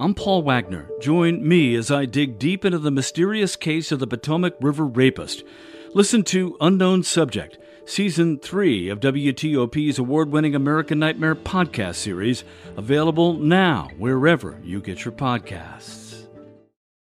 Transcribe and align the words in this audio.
I'm 0.00 0.14
Paul 0.14 0.40
Wagner. 0.40 0.88
Join 0.98 1.46
me 1.46 1.74
as 1.74 1.90
I 1.90 2.06
dig 2.06 2.38
deep 2.38 2.64
into 2.64 2.78
the 2.78 2.90
mysterious 2.90 3.54
case 3.54 3.92
of 3.92 3.98
the 3.98 4.06
Potomac 4.06 4.54
River 4.58 4.86
rapist. 4.86 5.44
Listen 5.92 6.22
to 6.24 6.56
Unknown 6.58 7.02
Subject, 7.02 7.58
Season 7.84 8.38
3 8.38 8.88
of 8.88 9.00
WTOP's 9.00 9.98
award 9.98 10.32
winning 10.32 10.54
American 10.54 10.98
Nightmare 10.98 11.34
podcast 11.34 11.96
series, 11.96 12.44
available 12.78 13.34
now 13.34 13.90
wherever 13.98 14.58
you 14.64 14.80
get 14.80 15.04
your 15.04 15.12
podcasts. 15.12 16.26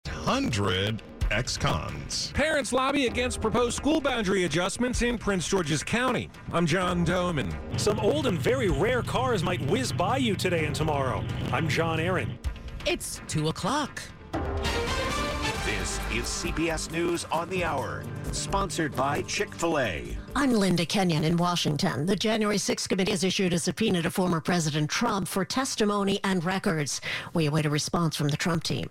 100 0.07 1.03
ex 1.31 1.59
cons. 1.59 2.33
Parents 2.33 2.73
lobby 2.73 3.09
against 3.09 3.43
proposed 3.43 3.77
school 3.77 4.01
boundary 4.01 4.45
adjustments 4.45 5.03
in 5.03 5.19
Prince 5.19 5.47
George's 5.47 5.83
County. 5.83 6.31
I'm 6.51 6.65
John 6.65 7.05
Domen. 7.05 7.55
Some 7.79 8.01
old 8.01 8.27
and 8.27 8.39
very 8.39 8.71
rare 8.71 9.03
cars 9.03 9.43
might 9.43 9.61
whiz 9.67 9.93
by 9.93 10.17
you 10.17 10.35
today 10.35 10.65
and 10.65 10.75
tomorrow. 10.75 11.23
I'm 11.53 11.69
John 11.69 12.01
Aaron. 12.01 12.39
It's 12.87 13.21
2 13.27 13.49
o'clock. 13.49 14.01
This 15.65 15.99
is 16.13 16.23
CBS 16.23 16.93
News 16.93 17.25
on 17.33 17.51
the 17.51 17.65
Hour, 17.65 18.05
sponsored 18.31 18.95
by 18.95 19.23
Chick 19.23 19.53
fil 19.53 19.81
A. 19.81 20.17
I'm 20.37 20.53
Linda 20.53 20.87
Kenyon 20.87 21.25
in 21.25 21.37
Washington. 21.37 22.07
The 22.07 22.15
January 22.15 22.59
6th 22.59 22.89
committee 22.89 23.11
has 23.11 23.25
issued 23.25 23.53
a 23.53 23.59
subpoena 23.59 24.03
to 24.03 24.11
former 24.13 24.41
President 24.41 24.89
Trump 24.89 25.27
for 25.27 25.45
testimony 25.45 26.21
and 26.23 26.45
records. 26.45 27.01
We 27.35 27.47
await 27.47 27.67
a 27.67 27.71
response 27.71 28.15
from 28.15 28.29
the 28.29 28.37
Trump 28.37 28.63
team. 28.63 28.89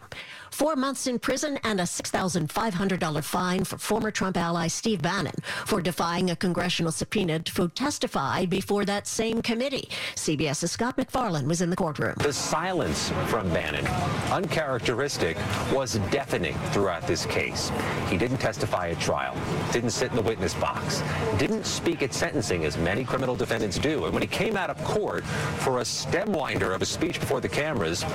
Four 0.56 0.78
months 0.78 1.06
in 1.06 1.20
prison 1.20 1.60
and 1.66 1.82
a 1.82 1.84
$6,500 1.84 3.24
fine 3.26 3.66
for 3.66 3.78
former 3.78 4.10
Trump 4.10 4.38
ally 4.38 4.68
Steve 4.68 5.02
Bannon 5.02 5.36
for 5.44 5.82
defying 5.82 6.30
a 6.30 6.36
congressional 6.38 6.94
subpoena 6.94 7.40
to 7.40 7.68
testify 7.68 8.46
before 8.46 8.86
that 8.86 9.06
same 9.06 9.42
committee. 9.42 9.90
CBS's 10.16 10.72
Scott 10.72 10.98
MacFarlane 10.98 11.46
was 11.46 11.60
in 11.60 11.70
the 11.70 11.76
courtroom. 11.76 12.16
The 12.20 12.32
silence 12.32 13.12
from 13.28 13.50
Bannon, 13.50 13.86
uncharacteristic, 14.32 15.36
was 15.74 15.96
deafening 16.10 16.56
throughout 16.72 17.06
this 17.06 17.26
case. 17.26 17.70
He 18.08 18.16
didn't 18.16 18.38
testify 18.38 18.92
at 18.92 19.00
trial, 19.02 19.36
didn't 19.74 19.90
sit 19.90 20.12
in 20.12 20.16
the 20.16 20.22
witness 20.22 20.54
box, 20.54 21.04
didn't 21.38 21.66
speak 21.66 22.02
at 22.02 22.14
sentencing 22.14 22.64
as 22.64 22.78
many 22.78 23.04
criminal 23.04 23.36
defendants 23.36 23.78
do. 23.78 24.06
And 24.06 24.14
when 24.14 24.22
he 24.22 24.28
came 24.30 24.56
out 24.56 24.70
of 24.70 24.82
court 24.86 25.26
for 25.26 25.80
a 25.80 25.86
stem 25.86 26.32
winder 26.32 26.72
of 26.74 26.82
a 26.82 26.86
speech 26.86 27.20
before 27.20 27.42
the 27.42 27.50
cameras, 27.50 28.06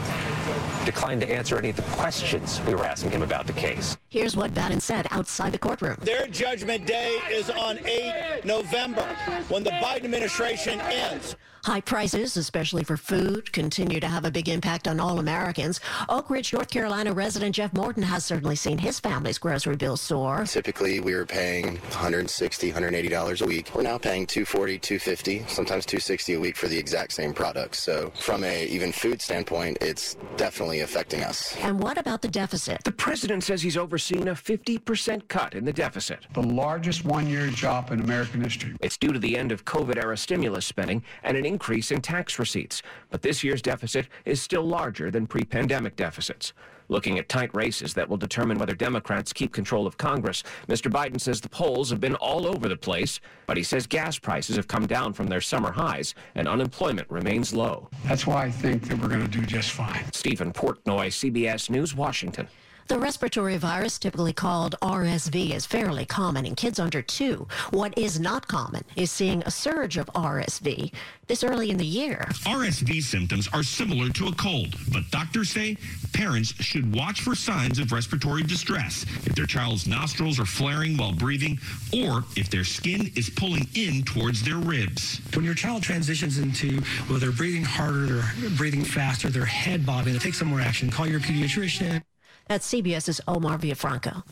declined 0.86 1.20
to 1.20 1.30
answer 1.30 1.58
any 1.58 1.68
of 1.68 1.76
the 1.76 1.82
questions 1.82 2.29
we 2.32 2.74
were 2.74 2.84
asking 2.84 3.10
him 3.10 3.22
about 3.22 3.46
the 3.46 3.52
case. 3.52 3.96
Here's 4.08 4.36
what 4.36 4.54
Bannon 4.54 4.80
said 4.80 5.08
outside 5.10 5.52
the 5.52 5.58
courtroom. 5.58 5.96
Their 6.02 6.28
judgment 6.28 6.86
day 6.86 7.18
is 7.30 7.50
on 7.50 7.78
8 7.84 8.44
November 8.44 9.04
when 9.48 9.64
the 9.64 9.70
Biden 9.70 10.04
administration 10.04 10.80
ends. 10.80 11.34
High 11.64 11.82
prices, 11.82 12.38
especially 12.38 12.84
for 12.84 12.96
food, 12.96 13.52
continue 13.52 14.00
to 14.00 14.06
have 14.06 14.24
a 14.24 14.30
big 14.30 14.48
impact 14.48 14.88
on 14.88 14.98
all 14.98 15.18
Americans. 15.18 15.78
Oak 16.08 16.30
Ridge, 16.30 16.54
North 16.54 16.70
Carolina 16.70 17.12
resident 17.12 17.54
Jeff 17.54 17.74
Morton 17.74 18.02
has 18.02 18.24
certainly 18.24 18.56
seen 18.56 18.78
his 18.78 18.98
family's 18.98 19.36
grocery 19.36 19.76
bill 19.76 19.98
soar. 19.98 20.44
Typically, 20.46 21.00
we 21.00 21.14
were 21.14 21.26
paying 21.26 21.76
$160, 21.90 22.72
$180 22.72 23.42
a 23.42 23.46
week. 23.46 23.70
We're 23.74 23.82
now 23.82 23.98
paying 23.98 24.26
$240, 24.26 24.80
$250, 24.80 25.50
sometimes 25.50 25.84
260 25.84 26.34
a 26.34 26.40
week 26.40 26.56
for 26.56 26.66
the 26.66 26.78
exact 26.78 27.12
same 27.12 27.34
products. 27.34 27.78
So, 27.82 28.10
from 28.20 28.42
a 28.44 28.66
even 28.66 28.90
food 28.90 29.20
standpoint, 29.20 29.78
it's 29.82 30.16
definitely 30.38 30.80
affecting 30.80 31.22
us. 31.24 31.54
And 31.58 31.78
what 31.78 31.98
about 31.98 32.22
the 32.22 32.28
deficit? 32.28 32.82
The 32.84 32.92
president 32.92 33.44
says 33.44 33.60
he's 33.60 33.76
overseen 33.76 34.28
a 34.28 34.32
50% 34.32 35.28
cut 35.28 35.54
in 35.54 35.66
the 35.66 35.74
deficit. 35.74 36.26
The 36.32 36.42
largest 36.42 37.04
one-year 37.04 37.48
drop 37.50 37.90
in 37.90 38.00
American 38.00 38.42
history. 38.42 38.76
It's 38.80 38.96
due 38.96 39.12
to 39.12 39.18
the 39.18 39.36
end 39.36 39.52
of 39.52 39.66
COVID-era 39.66 40.16
stimulus 40.16 40.64
spending 40.64 41.02
and 41.22 41.36
an 41.36 41.49
increase 41.50 41.90
in 41.90 42.00
tax 42.00 42.38
receipts. 42.38 42.80
But 43.10 43.22
this 43.22 43.42
year's 43.42 43.60
deficit 43.60 44.06
is 44.24 44.40
still 44.40 44.62
larger 44.62 45.10
than 45.10 45.26
pre-pandemic 45.26 45.96
deficits. 45.96 46.52
Looking 46.88 47.18
at 47.18 47.28
tight 47.28 47.52
races 47.54 47.94
that 47.94 48.08
will 48.08 48.16
determine 48.16 48.58
whether 48.58 48.74
Democrats 48.74 49.32
keep 49.32 49.52
control 49.52 49.86
of 49.86 49.96
Congress, 49.96 50.42
Mr. 50.68 50.90
Biden 50.90 51.20
says 51.20 51.40
the 51.40 51.48
polls 51.48 51.90
have 51.90 52.00
been 52.00 52.14
all 52.16 52.46
over 52.46 52.68
the 52.68 52.76
place, 52.76 53.20
but 53.46 53.56
he 53.56 53.62
says 53.62 53.86
gas 53.86 54.18
prices 54.18 54.56
have 54.56 54.68
come 54.68 54.86
down 54.86 55.12
from 55.12 55.26
their 55.26 55.40
summer 55.40 55.72
highs 55.72 56.14
and 56.34 56.48
unemployment 56.48 57.10
remains 57.10 57.52
low. 57.52 57.88
That's 58.04 58.26
why 58.26 58.44
I 58.44 58.50
think 58.50 58.88
that 58.88 58.98
we're 58.98 59.08
going 59.08 59.28
to 59.28 59.38
do 59.38 59.44
just 59.44 59.72
fine. 59.72 60.04
Stephen 60.12 60.52
Portnoy, 60.52 61.08
CBS 61.08 61.68
News, 61.70 61.94
Washington. 61.94 62.48
The 62.90 62.98
respiratory 62.98 63.56
virus, 63.56 64.00
typically 64.00 64.32
called 64.32 64.74
RSV, 64.82 65.54
is 65.54 65.64
fairly 65.64 66.04
common 66.04 66.44
in 66.44 66.56
kids 66.56 66.80
under 66.80 67.00
two. 67.00 67.46
What 67.70 67.96
is 67.96 68.18
not 68.18 68.48
common 68.48 68.82
is 68.96 69.12
seeing 69.12 69.44
a 69.44 69.50
surge 69.52 69.96
of 69.96 70.06
RSV 70.06 70.92
this 71.28 71.44
early 71.44 71.70
in 71.70 71.76
the 71.76 71.86
year. 71.86 72.26
RSV 72.46 73.00
symptoms 73.04 73.48
are 73.52 73.62
similar 73.62 74.08
to 74.08 74.26
a 74.26 74.32
cold, 74.32 74.74
but 74.92 75.08
doctors 75.12 75.50
say 75.50 75.76
parents 76.12 76.52
should 76.54 76.92
watch 76.92 77.20
for 77.20 77.36
signs 77.36 77.78
of 77.78 77.92
respiratory 77.92 78.42
distress 78.42 79.04
if 79.24 79.36
their 79.36 79.46
child's 79.46 79.86
nostrils 79.86 80.40
are 80.40 80.44
flaring 80.44 80.96
while 80.96 81.12
breathing 81.12 81.60
or 81.94 82.24
if 82.36 82.50
their 82.50 82.64
skin 82.64 83.12
is 83.14 83.30
pulling 83.30 83.68
in 83.76 84.02
towards 84.02 84.42
their 84.42 84.56
ribs. 84.56 85.20
When 85.36 85.44
your 85.44 85.54
child 85.54 85.84
transitions 85.84 86.38
into, 86.38 86.82
well, 87.08 87.20
they're 87.20 87.30
breathing 87.30 87.62
harder, 87.62 88.24
they're 88.38 88.50
breathing 88.50 88.82
faster, 88.82 89.28
their 89.28 89.44
head 89.44 89.86
bobbing, 89.86 90.18
take 90.18 90.34
some 90.34 90.48
more 90.48 90.60
action. 90.60 90.90
Call 90.90 91.06
your 91.06 91.20
pediatrician. 91.20 92.02
That's 92.50 92.74
CBS's 92.74 93.20
Omar 93.28 93.58
Villafranca. 93.58 94.24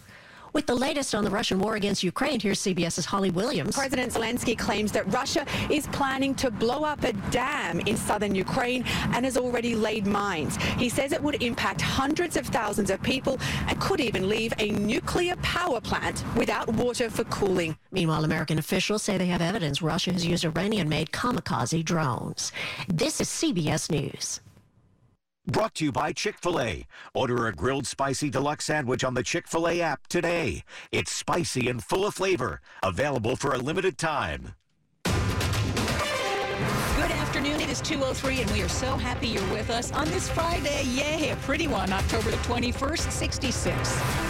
With 0.53 0.67
the 0.67 0.75
latest 0.75 1.15
on 1.15 1.23
the 1.23 1.31
Russian 1.31 1.61
war 1.61 1.77
against 1.77 2.03
Ukraine, 2.03 2.41
here's 2.41 2.61
CBS's 2.61 3.05
Holly 3.05 3.31
Williams. 3.31 3.77
President 3.77 4.13
Zelensky 4.13 4.59
claims 4.59 4.91
that 4.91 5.07
Russia 5.13 5.47
is 5.71 5.87
planning 5.87 6.35
to 6.35 6.51
blow 6.51 6.83
up 6.83 7.05
a 7.05 7.13
dam 7.31 7.79
in 7.79 7.97
southern 7.97 8.35
Ukraine 8.35 8.83
and 9.13 9.25
has 9.25 9.37
already 9.37 9.77
laid 9.77 10.05
mines. 10.05 10.57
He 10.57 10.89
says 10.89 11.13
it 11.13 11.23
would 11.23 11.41
impact 11.45 11.81
hundreds 11.81 12.37
of 12.37 12.45
thousands 12.45 12.91
of 12.91 13.01
people 13.05 13.39
and 13.69 13.81
could 13.81 14.01
even 14.01 14.29
leave 14.29 14.53
a 14.59 14.73
nuclear 14.73 15.37
power 15.37 15.81
plant 15.81 16.25
without 16.35 16.67
water 16.75 17.09
for 17.11 17.23
cooling. 17.23 17.77
Meanwhile, 17.93 18.25
American 18.25 18.59
officials 18.59 19.05
say 19.05 19.17
they 19.17 19.27
have 19.27 19.43
evidence 19.43 19.81
Russia 19.81 20.13
has 20.13 20.27
used 20.27 20.45
Iranian-made 20.45 21.13
kamikaze 21.13 21.85
drones. 21.85 22.51
This 22.89 23.21
is 23.21 23.29
CBS 23.29 23.93
News. 23.93 24.41
Brought 25.51 25.75
to 25.77 25.87
you 25.87 25.93
by 25.93 26.13
Chick 26.13 26.37
fil 26.37 26.61
A. 26.61 26.87
Order 27.15 27.47
a 27.47 27.55
grilled 27.55 27.87
spicy 27.87 28.29
deluxe 28.29 28.67
sandwich 28.67 29.03
on 29.03 29.15
the 29.15 29.23
Chick 29.23 29.49
fil 29.49 29.67
A 29.67 29.81
app 29.81 30.07
today. 30.07 30.63
It's 30.93 31.11
spicy 31.11 31.69
and 31.69 31.83
full 31.83 32.05
of 32.05 32.15
flavor. 32.15 32.61
Available 32.83 33.35
for 33.35 33.55
a 33.55 33.59
limited 33.59 33.97
time. 33.97 34.55
Good 35.05 35.15
afternoon. 37.13 37.63
It 37.63 37.71
is 37.71 37.81
2.03 37.81 38.43
and 38.43 38.51
we 38.51 38.61
are 38.61 38.69
so 38.69 38.99
happy 38.99 39.29
you're 39.29 39.51
with 39.51 39.71
us 39.71 39.91
on 39.93 40.07
this 40.11 40.29
Friday. 40.29 40.85
Yay, 40.85 41.31
a 41.31 41.37
pretty 41.37 41.67
one, 41.67 41.95
October 41.95 42.31
the 42.31 42.37
21st, 42.39 43.11
66. 43.11 44.28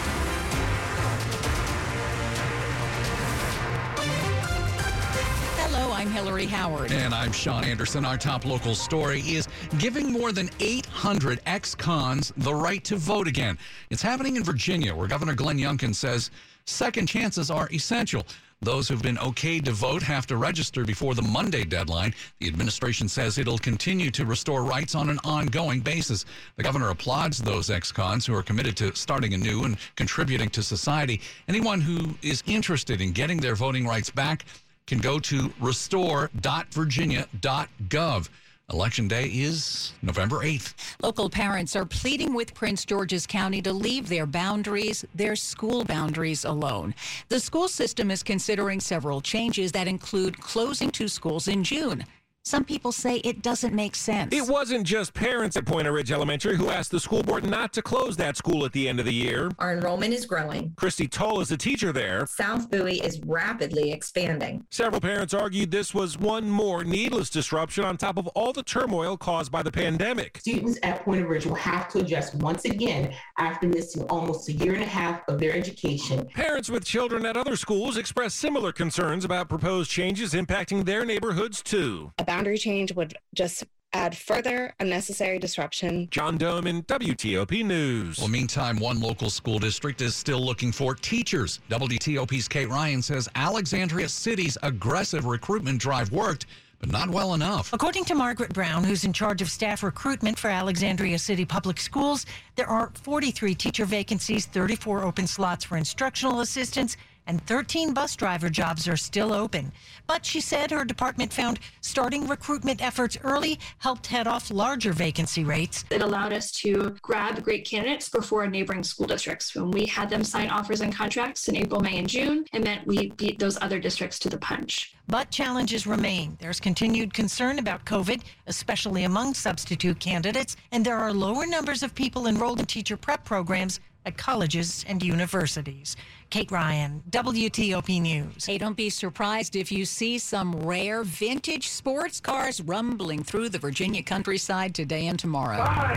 Hillary 6.19 6.47
Howard. 6.47 6.91
And 6.91 7.15
I'm 7.15 7.31
Sean 7.31 7.63
Anderson. 7.63 8.05
Our 8.05 8.19
top 8.19 8.45
local 8.45 8.75
story 8.75 9.21
is 9.21 9.47
giving 9.79 10.11
more 10.11 10.33
than 10.33 10.51
800 10.59 11.41
ex 11.47 11.77
cons 11.77 12.33
the 12.39 12.53
right 12.53 12.83
to 12.87 12.97
vote 12.97 13.29
again. 13.29 13.57
It's 13.91 14.03
happening 14.03 14.35
in 14.35 14.43
Virginia, 14.43 14.93
where 14.93 15.07
Governor 15.07 15.37
Glenn 15.37 15.59
Youngkin 15.59 15.95
says 15.95 16.33
second 16.65 17.07
chances 17.07 17.53
are 17.53 17.69
essential. 17.73 18.27
Those 18.61 18.89
who've 18.89 19.01
been 19.01 19.19
okayed 19.19 19.67
to 19.67 19.71
vote 19.71 20.03
have 20.03 20.27
to 20.27 20.37
register 20.37 20.85
before 20.85 21.15
the 21.15 21.23
Monday 21.23 21.63
deadline. 21.63 22.13
The 22.41 22.49
administration 22.49 23.09
says 23.09 23.39
it'll 23.39 23.57
continue 23.57 24.11
to 24.11 24.27
restore 24.27 24.65
rights 24.65 24.97
on 24.97 25.11
an 25.11 25.21
ongoing 25.23 25.79
basis. 25.79 26.25
The 26.57 26.65
governor 26.65 26.89
applauds 26.89 27.39
those 27.39 27.71
ex 27.71 27.93
cons 27.93 28.27
who 28.27 28.35
are 28.35 28.43
committed 28.43 28.77
to 28.79 28.93
starting 28.97 29.35
anew 29.35 29.63
and 29.63 29.77
contributing 29.95 30.49
to 30.51 30.65
society. 30.65 31.21
Anyone 31.47 31.81
who 31.81 32.17
is 32.23 32.43
interested 32.49 33.01
in 33.01 33.13
getting 33.13 33.39
their 33.39 33.55
voting 33.55 33.87
rights 33.87 34.11
back 34.11 34.45
can 34.89 34.99
go 34.99 35.21
to 35.21 35.53
restore.virginia.gov. 35.61 38.29
Election 38.71 39.09
day 39.09 39.31
is 39.33 39.95
November 40.03 40.41
8th. 40.41 40.75
Local 41.03 41.31
parents 41.31 41.75
are 41.75 41.87
pleading 41.87 42.35
with 42.35 42.53
Prince 42.53 42.85
George's 42.85 43.27
County 43.27 43.63
to 43.63 43.73
leave 43.73 44.11
their 44.11 44.27
boundaries, 44.27 45.07
their 45.15 45.37
school 45.37 45.85
boundaries 45.85 46.45
alone. 46.45 46.95
The 47.29 47.41
school 47.41 47.69
system 47.69 48.11
is 48.11 48.23
considering 48.23 48.81
several 48.81 49.23
changes 49.23 49.73
that 49.73 49.89
include 49.89 50.39
closing 50.39 50.91
two 50.91 51.09
schools 51.09 51.49
in 51.49 51.65
June. 51.65 52.05
Some 52.49 52.65
people 52.65 52.93
say 52.93 53.17
it 53.17 53.43
doesn't 53.43 53.75
make 53.75 53.95
sense. 53.95 54.35
It 54.35 54.49
wasn't 54.49 54.87
just 54.87 55.13
parents 55.13 55.55
at 55.59 55.67
Pointer 55.67 55.93
Ridge 55.93 56.11
Elementary 56.11 56.57
who 56.57 56.71
asked 56.71 56.91
the 56.91 56.99
school 56.99 57.23
board 57.23 57.45
not 57.45 57.75
to 57.75 57.83
close 57.83 58.17
that 58.17 58.39
school 58.39 58.65
at 58.65 58.73
the 58.73 58.89
end 58.89 58.99
of 58.99 59.05
the 59.05 59.13
year. 59.13 59.51
Our 59.59 59.75
enrollment 59.75 60.15
is 60.15 60.25
growing. 60.25 60.73
Christy 60.77 61.07
Toll 61.07 61.43
is 61.43 61.53
a 61.53 61.59
teacher 61.59 61.93
there. 61.93 62.25
South 62.27 62.71
Bowie 62.71 63.03
is 63.03 63.21
rapidly 63.21 63.93
expanding. 63.93 64.65
Several 64.71 64.99
parents 64.99 65.35
argued 65.35 65.71
this 65.71 65.93
was 65.93 66.19
one 66.19 66.49
more 66.49 66.85
needless 66.85 67.29
disruption 67.29 67.85
on 67.85 67.99
top 67.99 68.17
of 68.17 68.27
all 68.29 68.55
the 68.55 68.63
turmoil 68.63 69.19
caused 69.19 69.53
by 69.53 69.63
the 69.63 69.71
pandemic. 69.71 70.39
Students 70.41 70.79
at 70.83 71.05
Pointer 71.05 71.27
Ridge 71.27 71.45
will 71.45 71.55
have 71.57 71.91
to 71.91 71.99
adjust 71.99 72.35
once 72.37 72.65
again 72.65 73.15
after 73.37 73.69
missing 73.69 74.05
almost 74.05 74.49
a 74.49 74.53
year 74.53 74.73
and 74.73 74.83
a 74.83 74.87
half 74.87 75.21
of 75.29 75.39
their 75.39 75.55
education. 75.55 76.25
Parents 76.35 76.71
with 76.71 76.87
children 76.87 77.27
at 77.27 77.37
other 77.37 77.57
schools 77.57 77.99
expressed 77.99 78.37
similar 78.37 78.73
concerns 78.73 79.27
about 79.27 79.51
proposed 79.51 79.91
changes 79.91 80.33
impacting 80.33 80.87
their 80.87 81.05
neighborhoods 81.05 81.63
too. 81.63 82.11
A 82.17 82.25
boundary 82.29 82.59
change 82.59 82.93
would 82.93 83.15
just 83.35 83.65
add 83.95 84.15
further 84.15 84.75
unnecessary 84.81 85.39
disruption. 85.39 86.07
John 86.11 86.37
Domen 86.37 86.85
WTOP 86.85 87.65
News. 87.65 88.19
Well, 88.19 88.29
meantime, 88.29 88.79
one 88.79 89.01
local 89.01 89.31
school 89.31 89.59
district 89.59 90.03
is 90.03 90.15
still 90.15 90.45
looking 90.45 90.71
for 90.71 90.95
teachers. 90.95 91.61
WTOP's 91.71 92.47
Kate 92.47 92.69
Ryan 92.69 93.01
says 93.01 93.31
Alexandria 93.35 94.11
City's 94.11 94.59
aggressive 94.63 95.25
recruitment 95.25 95.81
drive 95.81 96.13
worked 96.13 96.45
but 96.81 96.93
not 96.93 97.11
well 97.11 97.35
enough. 97.35 97.73
According 97.73 98.05
to 98.05 98.15
Margaret 98.15 98.53
Brown, 98.53 98.85
who's 98.85 99.03
in 99.05 99.13
charge 99.13 99.43
of 99.43 99.51
staff 99.51 99.83
recruitment 99.83 100.39
for 100.39 100.49
Alexandria 100.49 101.19
City 101.19 101.45
Public 101.45 101.81
Schools, 101.81 102.25
there 102.55 102.69
are 102.69 102.93
43 103.03 103.53
teacher 103.57 103.85
vacancies, 103.85 104.47
34 104.47 105.03
open 105.03 105.27
slots 105.27 105.65
for 105.65 105.77
instructional 105.77 106.39
assistants, 106.41 106.97
and 107.29 107.47
13 107.47 107.93
bus 107.93 108.17
driver 108.17 108.49
jobs 108.49 108.89
are 108.89 108.97
still 108.97 109.33
open. 109.33 109.71
But 110.07 110.25
she 110.25 110.41
said 110.41 110.71
her 110.71 110.85
department 110.85 111.33
found 111.33 111.61
starting 111.83 112.27
recruitment 112.27 112.83
efforts 112.83 113.19
early 113.23 113.61
helped 113.79 114.07
head 114.07 114.27
off 114.27 114.51
larger 114.51 114.93
vacancy 114.93 115.45
rates. 115.45 115.85
It 115.91 116.03
allowed 116.03 116.33
us 116.33 116.51
to 116.53 116.97
grab 117.03 117.43
great 117.45 117.67
candidates 117.67 118.09
before 118.09 118.47
neighboring 118.49 118.83
school 118.83 119.07
districts. 119.07 119.55
When 119.55 119.71
we 119.71 119.85
had 119.85 120.09
them 120.09 120.25
sign 120.25 120.49
offers 120.49 120.81
and 120.81 120.95
contracts 120.95 121.49
in 121.49 121.57
April, 121.57 121.81
May, 121.81 121.99
and 121.99 122.09
June, 122.09 122.47
it 122.53 122.65
meant 122.65 122.87
we 122.87 123.11
beat 123.11 123.39
those 123.39 123.61
other 123.61 123.79
districts 123.79 124.19
to 124.21 124.31
the 124.31 124.39
punch. 124.39 124.95
But 125.07 125.31
challenges 125.31 125.87
remain. 125.87 126.37
There's 126.41 126.61
continued 126.61 127.13
concern 127.13 127.59
about 127.59 127.85
COVID, 127.85 128.23
especially 128.47 129.05
among 129.05 129.35
substitute 129.35 130.01
candidates, 130.01 130.57
and 130.73 130.85
there 130.85 130.99
are 130.99 131.13
lower 131.13 131.47
numbers 131.47 131.83
of 131.83 131.95
people 131.95 132.27
enrolled 132.27 132.61
in 132.61 132.67
teacher 132.67 132.97
prep 132.97 133.25
programs 133.25 133.81
at 134.09 134.17
colleges 134.17 134.85
and 134.89 135.03
universities. 135.03 135.97
Kate 136.31 136.51
Ryan, 136.51 137.03
WTOP 137.09 138.03
News. 138.03 138.45
Hey, 138.45 138.59
don't 138.59 138.77
be 138.77 138.91
surprised 138.91 139.57
if 139.57 139.73
you 139.73 139.87
see 139.87 140.19
some 140.19 140.53
rare 140.53 141.03
vintage 141.03 141.69
sports 141.69 142.21
cars 142.21 142.61
rumbling 142.61 143.23
through 143.23 143.49
the 143.49 143.59
Virginia 143.59 144.03
countryside 144.03 144.75
today 144.75 145.07
and 145.07 145.19
tomorrow. 145.19 145.57
Five, 145.65 145.97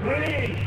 three, 0.00 0.58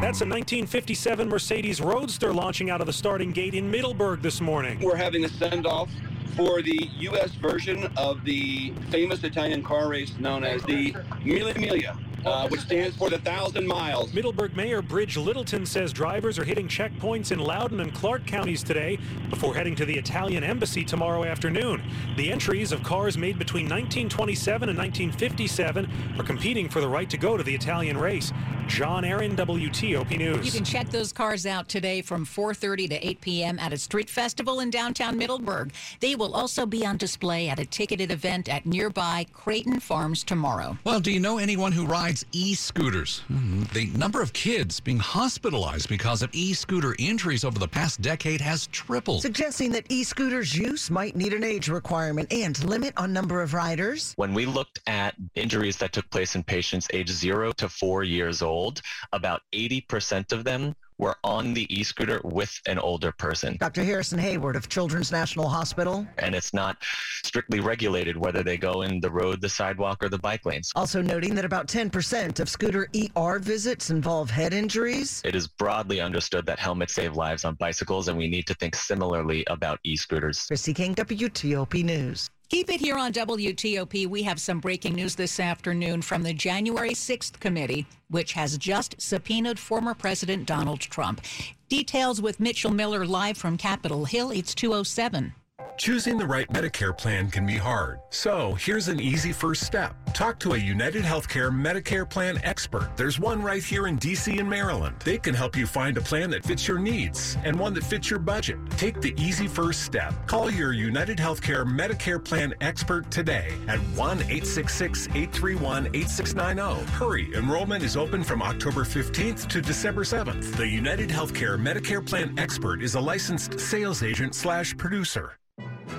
That's 0.00 0.20
a 0.20 0.26
1957 0.26 1.28
Mercedes 1.28 1.80
Roadster 1.80 2.32
launching 2.32 2.70
out 2.70 2.80
of 2.80 2.88
the 2.88 2.92
starting 2.92 3.30
gate 3.30 3.54
in 3.54 3.70
Middleburg 3.70 4.20
this 4.20 4.40
morning. 4.40 4.80
We're 4.80 4.96
having 4.96 5.24
a 5.24 5.28
send 5.28 5.64
off 5.64 5.90
for 6.34 6.60
the 6.62 6.88
U.S. 6.98 7.30
version 7.32 7.88
of 7.96 8.24
the 8.24 8.72
famous 8.90 9.22
Italian 9.22 9.62
car 9.62 9.88
race 9.88 10.12
known 10.18 10.42
as 10.44 10.62
the 10.64 10.92
Mille 11.24 11.52
Miglia. 11.54 11.96
Uh, 12.28 12.46
which 12.48 12.60
stands 12.60 12.94
for 12.94 13.08
the 13.08 13.18
thousand 13.20 13.66
miles. 13.66 14.12
Middleburg 14.12 14.54
Mayor 14.54 14.82
Bridge 14.82 15.16
Littleton 15.16 15.64
says 15.64 15.94
drivers 15.94 16.38
are 16.38 16.44
hitting 16.44 16.68
checkpoints 16.68 17.32
in 17.32 17.38
Loudoun 17.38 17.80
and 17.80 17.94
Clarke 17.94 18.26
counties 18.26 18.62
today 18.62 18.98
before 19.30 19.54
heading 19.54 19.74
to 19.76 19.86
the 19.86 19.96
Italian 19.96 20.44
embassy 20.44 20.84
tomorrow 20.84 21.24
afternoon. 21.24 21.82
The 22.18 22.30
entries 22.30 22.70
of 22.70 22.82
cars 22.82 23.16
made 23.16 23.38
between 23.38 23.64
1927 23.64 24.68
and 24.68 24.76
1957 24.76 25.90
are 26.18 26.22
competing 26.22 26.68
for 26.68 26.82
the 26.82 26.88
right 26.88 27.08
to 27.08 27.16
go 27.16 27.38
to 27.38 27.42
the 27.42 27.54
Italian 27.54 27.96
race. 27.96 28.30
John 28.68 29.02
Aaron, 29.02 29.34
WTOP 29.34 30.18
News. 30.18 30.44
You 30.44 30.52
can 30.52 30.64
check 30.64 30.90
those 30.90 31.10
cars 31.10 31.46
out 31.46 31.70
today 31.70 32.02
from 32.02 32.26
4:30 32.26 32.90
to 32.90 33.08
8 33.08 33.20
p.m. 33.22 33.58
at 33.58 33.72
a 33.72 33.78
street 33.78 34.10
festival 34.10 34.60
in 34.60 34.68
downtown 34.68 35.16
Middleburg. 35.16 35.72
They 36.00 36.14
will 36.14 36.34
also 36.34 36.66
be 36.66 36.84
on 36.84 36.98
display 36.98 37.48
at 37.48 37.58
a 37.58 37.64
ticketed 37.64 38.10
event 38.10 38.48
at 38.50 38.66
nearby 38.66 39.26
Creighton 39.32 39.80
Farms 39.80 40.22
tomorrow. 40.22 40.76
Well, 40.84 41.00
do 41.00 41.10
you 41.10 41.18
know 41.18 41.38
anyone 41.38 41.72
who 41.72 41.86
rides 41.86 42.17
e-scooters? 42.32 43.20
Hmm, 43.28 43.64
The 43.72 43.86
number 43.96 44.20
of 44.22 44.32
kids 44.32 44.80
being 44.80 44.98
hospitalized 44.98 45.88
because 45.88 46.22
of 46.22 46.30
e-scooter 46.32 46.94
injuries 46.98 47.44
over 47.44 47.58
the 47.58 47.68
past 47.68 48.00
decade 48.00 48.40
has 48.40 48.66
tripled. 48.68 49.22
Suggesting 49.22 49.70
that 49.72 49.86
e-scooters 49.88 50.54
use 50.56 50.90
might 50.90 51.16
need 51.16 51.32
an 51.32 51.44
age 51.44 51.68
requirement 51.68 52.32
and 52.32 52.62
limit 52.64 52.94
on 52.96 53.12
number 53.12 53.42
of 53.42 53.54
riders. 53.54 54.12
When 54.16 54.34
we 54.34 54.46
looked 54.46 54.80
at 54.86 55.14
injuries 55.34 55.76
that 55.78 55.92
took 55.92 56.08
place 56.10 56.34
in 56.34 56.42
patients 56.44 56.88
age 56.92 57.10
zero 57.10 57.52
to 57.52 57.68
four 57.68 58.04
years 58.04 58.42
old, 58.42 58.80
about 59.12 59.42
80% 59.52 60.32
of 60.32 60.44
them 60.44 60.74
were 60.98 61.16
on 61.24 61.54
the 61.54 61.66
e-scooter 61.74 62.20
with 62.24 62.60
an 62.66 62.78
older 62.78 63.12
person. 63.12 63.56
Dr. 63.58 63.84
Harrison 63.84 64.18
Hayward 64.18 64.56
of 64.56 64.68
Children's 64.68 65.12
National 65.12 65.48
Hospital. 65.48 66.06
And 66.18 66.34
it's 66.34 66.52
not 66.52 66.76
strictly 67.22 67.60
regulated 67.60 68.16
whether 68.16 68.42
they 68.42 68.56
go 68.56 68.82
in 68.82 69.00
the 69.00 69.10
road, 69.10 69.40
the 69.40 69.48
sidewalk, 69.48 70.02
or 70.02 70.08
the 70.08 70.18
bike 70.18 70.44
lanes. 70.44 70.72
Also 70.74 71.00
noting 71.00 71.34
that 71.36 71.44
about 71.44 71.68
10% 71.68 72.40
of 72.40 72.48
scooter 72.48 72.88
ER 73.16 73.38
visits 73.38 73.90
involve 73.90 74.30
head 74.30 74.52
injuries. 74.52 75.22
It 75.24 75.34
is 75.34 75.46
broadly 75.46 76.00
understood 76.00 76.46
that 76.46 76.58
helmets 76.58 76.94
save 76.94 77.14
lives 77.14 77.44
on 77.44 77.54
bicycles, 77.54 78.08
and 78.08 78.18
we 78.18 78.28
need 78.28 78.46
to 78.46 78.54
think 78.54 78.74
similarly 78.74 79.44
about 79.48 79.78
e-scooters. 79.84 80.46
Christy 80.46 80.74
King, 80.74 80.94
WTOP 80.94 81.84
News. 81.84 82.30
Keep 82.48 82.70
it 82.70 82.80
here 82.80 82.96
on 82.96 83.12
WTOP. 83.12 84.06
We 84.06 84.22
have 84.22 84.40
some 84.40 84.58
breaking 84.58 84.94
news 84.94 85.14
this 85.14 85.38
afternoon 85.38 86.00
from 86.00 86.22
the 86.22 86.32
January 86.32 86.92
6th 86.92 87.38
committee, 87.40 87.84
which 88.08 88.32
has 88.32 88.56
just 88.56 88.98
subpoenaed 88.98 89.58
former 89.58 89.92
President 89.92 90.46
Donald 90.46 90.80
Trump. 90.80 91.20
Details 91.68 92.22
with 92.22 92.40
Mitchell 92.40 92.70
Miller 92.70 93.04
live 93.04 93.36
from 93.36 93.58
Capitol 93.58 94.06
Hill. 94.06 94.30
It's 94.30 94.54
207. 94.54 95.34
Choosing 95.78 96.18
the 96.18 96.26
right 96.26 96.48
Medicare 96.48 96.96
plan 96.96 97.30
can 97.30 97.46
be 97.46 97.56
hard. 97.56 98.00
So 98.10 98.54
here's 98.54 98.88
an 98.88 98.98
easy 98.98 99.30
first 99.30 99.62
step. 99.62 99.94
Talk 100.12 100.40
to 100.40 100.54
a 100.54 100.58
United 100.58 101.04
Healthcare 101.04 101.52
Medicare 101.52 102.08
plan 102.08 102.40
expert. 102.42 102.90
There's 102.96 103.20
one 103.20 103.40
right 103.40 103.62
here 103.62 103.86
in 103.86 103.96
DC 103.96 104.40
and 104.40 104.50
Maryland. 104.50 104.96
They 105.04 105.18
can 105.18 105.34
help 105.34 105.54
you 105.54 105.68
find 105.68 105.96
a 105.96 106.00
plan 106.00 106.30
that 106.30 106.44
fits 106.44 106.66
your 106.66 106.80
needs 106.80 107.38
and 107.44 107.56
one 107.56 107.74
that 107.74 107.84
fits 107.84 108.10
your 108.10 108.18
budget. 108.18 108.58
Take 108.70 109.00
the 109.00 109.14
easy 109.16 109.46
first 109.46 109.84
step. 109.84 110.12
Call 110.26 110.50
your 110.50 110.72
United 110.72 111.16
Healthcare 111.16 111.64
Medicare 111.64 112.22
plan 112.22 112.54
expert 112.60 113.08
today 113.12 113.52
at 113.68 113.78
1 113.78 114.18
866 114.18 115.06
831 115.14 115.86
8690. 115.94 116.90
Hurry, 116.90 117.32
enrollment 117.36 117.84
is 117.84 117.96
open 117.96 118.24
from 118.24 118.42
October 118.42 118.82
15th 118.82 119.46
to 119.46 119.60
December 119.60 120.02
7th. 120.02 120.56
The 120.56 120.66
United 120.66 121.08
Healthcare 121.08 121.56
Medicare 121.56 122.04
plan 122.04 122.36
expert 122.36 122.82
is 122.82 122.96
a 122.96 123.00
licensed 123.00 123.60
sales 123.60 124.02
agent 124.02 124.34
slash 124.34 124.76
producer. 124.76 125.38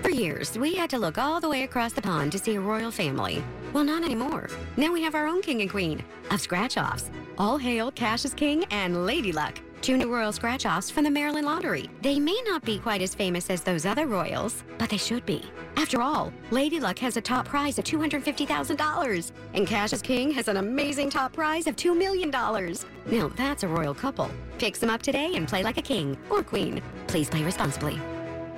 For 0.02 0.10
years, 0.10 0.58
we 0.58 0.76
had 0.76 0.90
to 0.92 0.98
look 0.98 1.18
all 1.18 1.40
the 1.40 1.50
way 1.50 1.64
across 1.64 1.94
the 1.94 2.02
pond 2.02 2.32
to 2.32 2.40
see 2.40 2.56
a 2.56 2.62
royal 2.62 2.92
family. 2.92 3.44
Well, 3.74 3.84
not 3.84 4.04
anymore. 4.04 4.50
Now 4.78 4.92
we 4.92 5.02
have 5.04 5.16
our 5.16 5.28
own 5.28 5.42
king 5.42 5.62
and 5.62 5.70
queen 5.70 6.04
of 6.32 6.42
scratch 6.42 6.78
offs. 6.78 7.12
All 7.38 7.58
hail 7.58 7.92
Cassius 7.92 8.34
King 8.34 8.66
and 8.72 9.06
Lady 9.06 9.32
Luck, 9.32 9.60
two 9.82 9.98
new 9.98 10.14
royal 10.14 10.32
scratch 10.32 10.66
offs 10.66 10.90
from 10.90 11.04
the 11.04 11.12
Maryland 11.12 11.46
Lottery. 11.46 11.90
They 12.02 12.20
may 12.20 12.40
not 12.48 12.64
be 12.64 12.80
quite 12.80 13.02
as 13.02 13.14
famous 13.16 13.50
as 13.50 13.62
those 13.62 13.86
other 13.86 14.08
royals, 14.08 14.64
but 14.78 14.90
they 14.90 14.98
should 14.98 15.26
be. 15.26 15.44
After 15.76 16.02
all, 16.02 16.34
Lady 16.52 16.80
Luck 16.80 17.00
has 17.00 17.16
a 17.18 17.22
top 17.22 17.48
prize 17.48 17.80
of 17.80 17.86
$250,000, 17.86 19.32
and 19.54 19.68
Cassius 19.68 20.02
King 20.02 20.32
has 20.32 20.48
an 20.48 20.58
amazing 20.58 21.10
top 21.10 21.34
prize 21.34 21.68
of 21.68 21.76
$2 21.76 21.96
million. 21.98 22.30
Now 22.30 23.28
that's 23.36 23.64
a 23.64 23.68
royal 23.68 23.94
couple. 23.94 24.30
Pick 24.58 24.78
them 24.78 24.90
up 24.90 25.02
today 25.02 25.36
and 25.36 25.48
play 25.48 25.64
like 25.64 25.78
a 25.78 25.82
king 25.82 26.18
or 26.30 26.44
queen. 26.44 26.82
Please 27.08 27.30
play 27.30 27.44
responsibly. 27.44 28.00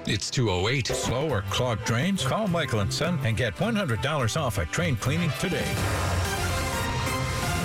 It's 0.07 0.31
208. 0.31 0.87
Slow 0.87 1.29
or 1.29 1.43
clogged 1.43 1.85
drains? 1.85 2.23
Call 2.23 2.47
Michael 2.47 2.79
and 2.79 2.91
Son 2.91 3.19
and 3.23 3.37
get 3.37 3.55
$100 3.55 4.41
off 4.41 4.57
a 4.57 4.65
train 4.65 4.95
cleaning 4.95 5.31
today. 5.39 6.10